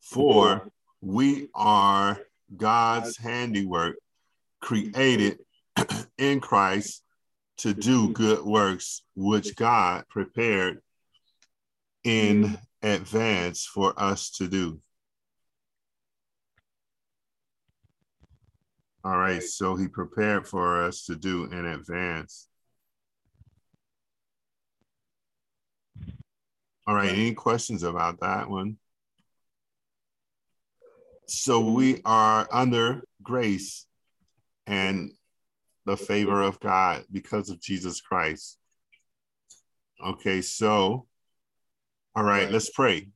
For 0.00 0.70
we 1.00 1.48
are 1.54 2.20
God's 2.56 3.16
handiwork, 3.16 3.96
created 4.60 5.38
in 6.18 6.40
Christ 6.40 7.02
to 7.58 7.74
do 7.74 8.04
mm-hmm. 8.04 8.12
good 8.12 8.44
works, 8.44 9.02
which 9.14 9.56
God 9.56 10.04
prepared 10.08 10.80
in 12.04 12.44
mm-hmm. 12.44 12.54
advance 12.82 13.64
for 13.64 13.92
us 13.96 14.30
to 14.32 14.48
do. 14.48 14.80
All 19.04 19.16
right, 19.16 19.42
so 19.42 19.76
he 19.76 19.88
prepared 19.88 20.46
for 20.46 20.82
us 20.82 21.04
to 21.04 21.16
do 21.16 21.44
in 21.44 21.66
advance. 21.66 22.48
All 26.86 26.94
right, 26.94 27.12
any 27.12 27.34
questions 27.34 27.82
about 27.82 28.20
that 28.20 28.48
one? 28.50 28.76
So 31.26 31.60
we 31.60 31.94
mm-hmm. 31.94 32.06
are 32.06 32.48
under 32.50 33.02
grace 33.22 33.86
and 34.66 35.12
the 35.88 35.96
favor 35.96 36.42
of 36.42 36.60
God 36.60 37.04
because 37.10 37.48
of 37.48 37.62
Jesus 37.62 38.02
Christ. 38.02 38.58
Okay, 40.06 40.42
so, 40.42 41.06
all 42.14 42.24
right, 42.24 42.50
let's 42.50 42.68
pray. 42.68 43.08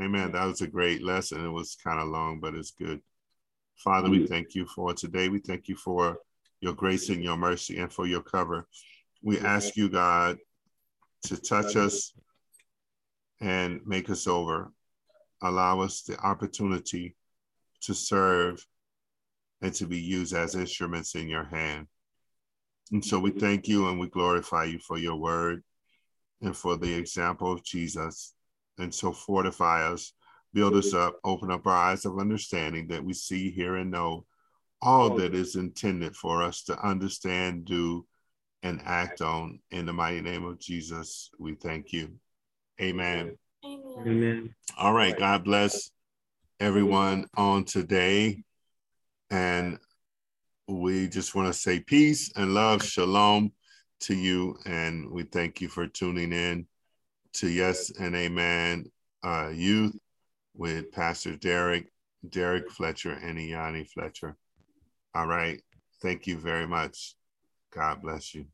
Amen. 0.00 0.32
That 0.32 0.46
was 0.46 0.62
a 0.62 0.66
great 0.66 1.02
lesson. 1.02 1.44
It 1.44 1.50
was 1.50 1.76
kind 1.84 2.00
of 2.00 2.08
long, 2.08 2.40
but 2.40 2.54
it's 2.54 2.70
good. 2.70 3.02
Father, 3.76 4.08
we 4.08 4.26
thank 4.26 4.54
you 4.54 4.64
for 4.66 4.94
today. 4.94 5.28
We 5.28 5.38
thank 5.38 5.68
you 5.68 5.76
for 5.76 6.16
your 6.60 6.72
grace 6.72 7.10
and 7.10 7.22
your 7.22 7.36
mercy 7.36 7.76
and 7.76 7.92
for 7.92 8.06
your 8.06 8.22
cover. 8.22 8.66
We 9.22 9.38
ask 9.38 9.76
you, 9.76 9.90
God, 9.90 10.38
to 11.24 11.36
touch 11.36 11.76
us 11.76 12.14
and 13.42 13.82
make 13.84 14.08
us 14.08 14.26
over. 14.26 14.72
Allow 15.42 15.80
us 15.80 16.02
the 16.02 16.18
opportunity 16.20 17.16
to 17.82 17.92
serve 17.92 18.66
and 19.66 19.74
to 19.74 19.86
be 19.86 19.98
used 19.98 20.32
as 20.32 20.54
instruments 20.54 21.16
in 21.16 21.28
your 21.28 21.44
hand. 21.44 21.88
And 22.92 23.04
so 23.04 23.18
we 23.18 23.30
mm-hmm. 23.30 23.40
thank 23.40 23.66
you 23.66 23.88
and 23.88 23.98
we 23.98 24.06
glorify 24.08 24.64
you 24.64 24.78
for 24.78 24.96
your 24.96 25.16
word 25.16 25.64
and 26.40 26.56
for 26.56 26.76
the 26.76 26.94
example 26.94 27.52
of 27.52 27.64
Jesus. 27.64 28.32
And 28.78 28.94
so 28.94 29.10
fortify 29.10 29.88
us, 29.88 30.12
build 30.54 30.76
us 30.76 30.94
up, 30.94 31.16
open 31.24 31.50
up 31.50 31.66
our 31.66 31.74
eyes 31.74 32.04
of 32.04 32.20
understanding 32.20 32.86
that 32.88 33.02
we 33.02 33.12
see, 33.12 33.50
hear, 33.50 33.74
and 33.74 33.90
know 33.90 34.24
all 34.80 35.16
that 35.16 35.34
is 35.34 35.56
intended 35.56 36.14
for 36.14 36.44
us 36.44 36.62
to 36.64 36.86
understand, 36.86 37.64
do, 37.64 38.06
and 38.62 38.80
act 38.84 39.20
on. 39.20 39.58
In 39.72 39.84
the 39.84 39.92
mighty 39.92 40.20
name 40.20 40.44
of 40.44 40.60
Jesus, 40.60 41.30
we 41.40 41.56
thank 41.56 41.92
you. 41.92 42.12
Amen. 42.80 43.36
Amen. 43.64 44.54
All 44.78 44.92
right. 44.92 45.18
God 45.18 45.42
bless 45.42 45.90
everyone 46.60 47.26
on 47.36 47.64
today. 47.64 48.44
And 49.30 49.78
we 50.68 51.08
just 51.08 51.34
want 51.34 51.48
to 51.48 51.58
say 51.58 51.80
peace 51.80 52.32
and 52.36 52.54
love, 52.54 52.82
shalom 52.82 53.52
to 54.00 54.14
you. 54.14 54.56
And 54.66 55.10
we 55.10 55.22
thank 55.24 55.60
you 55.60 55.68
for 55.68 55.86
tuning 55.86 56.32
in 56.32 56.66
to 57.34 57.48
Yes 57.48 57.90
and 57.90 58.14
Amen 58.14 58.90
uh, 59.22 59.50
Youth 59.54 59.96
with 60.54 60.90
Pastor 60.92 61.36
Derrick, 61.36 61.92
Derrick 62.28 62.70
Fletcher, 62.70 63.12
and 63.12 63.38
Iani 63.38 63.88
Fletcher. 63.88 64.36
All 65.14 65.26
right. 65.26 65.60
Thank 66.02 66.26
you 66.26 66.36
very 66.36 66.66
much. 66.66 67.14
God 67.72 68.02
bless 68.02 68.34
you. 68.34 68.46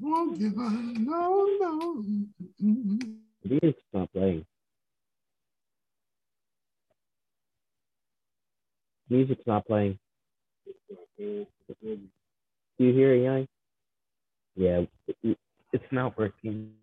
Won't 0.00 0.38
give 0.38 0.52
up. 0.58 0.72
No, 0.98 1.46
no. 1.60 2.04
Music's 3.44 3.82
not 3.92 4.12
playing. 4.12 4.46
Music's 9.08 9.46
not 9.46 9.66
playing. 9.66 9.98
Do 11.18 11.46
you 12.78 12.92
hear 12.92 13.14
it, 13.14 13.22
Yanni? 13.24 13.48
Yeah, 14.56 14.84
it- 15.06 15.16
it- 15.22 15.38
it's 15.72 15.92
not 15.92 16.16
working. 16.16 16.74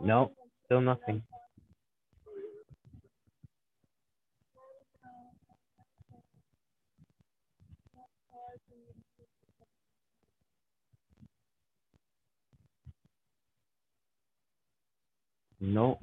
No, 0.00 0.32
still 0.66 0.80
nothing. 0.80 1.22
No. 15.60 15.98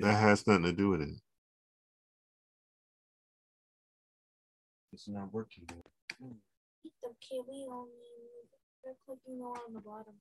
That 0.00 0.14
has 0.20 0.46
nothing 0.46 0.64
to 0.64 0.72
do 0.72 0.90
with 0.90 1.02
it. 1.02 1.10
It's 4.92 5.08
not 5.08 5.32
working. 5.32 5.64
Okay, 7.04 7.40
we 7.48 7.66
only 7.70 7.90
they're 8.84 8.94
clicking 9.06 9.40
on 9.42 9.74
the 9.74 9.80
bottom. 9.80 10.14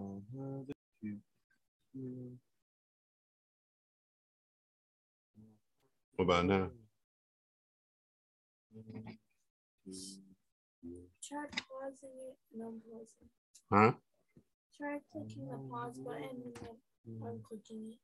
Uh-huh, 0.00 0.64
the 0.66 0.81
What 1.02 1.14
about 6.20 6.46
now? 6.46 6.70
Try 11.22 11.44
pausing 11.68 12.14
it 12.18 12.36
and 12.54 12.62
unpausing. 12.62 13.28
Huh? 13.70 13.92
Try 14.76 14.98
clicking 15.12 15.48
the 15.48 15.58
pause 15.70 15.98
button 15.98 16.22
and 16.44 16.56
then 16.56 16.76
unclicking 17.20 17.92
it. 17.92 17.98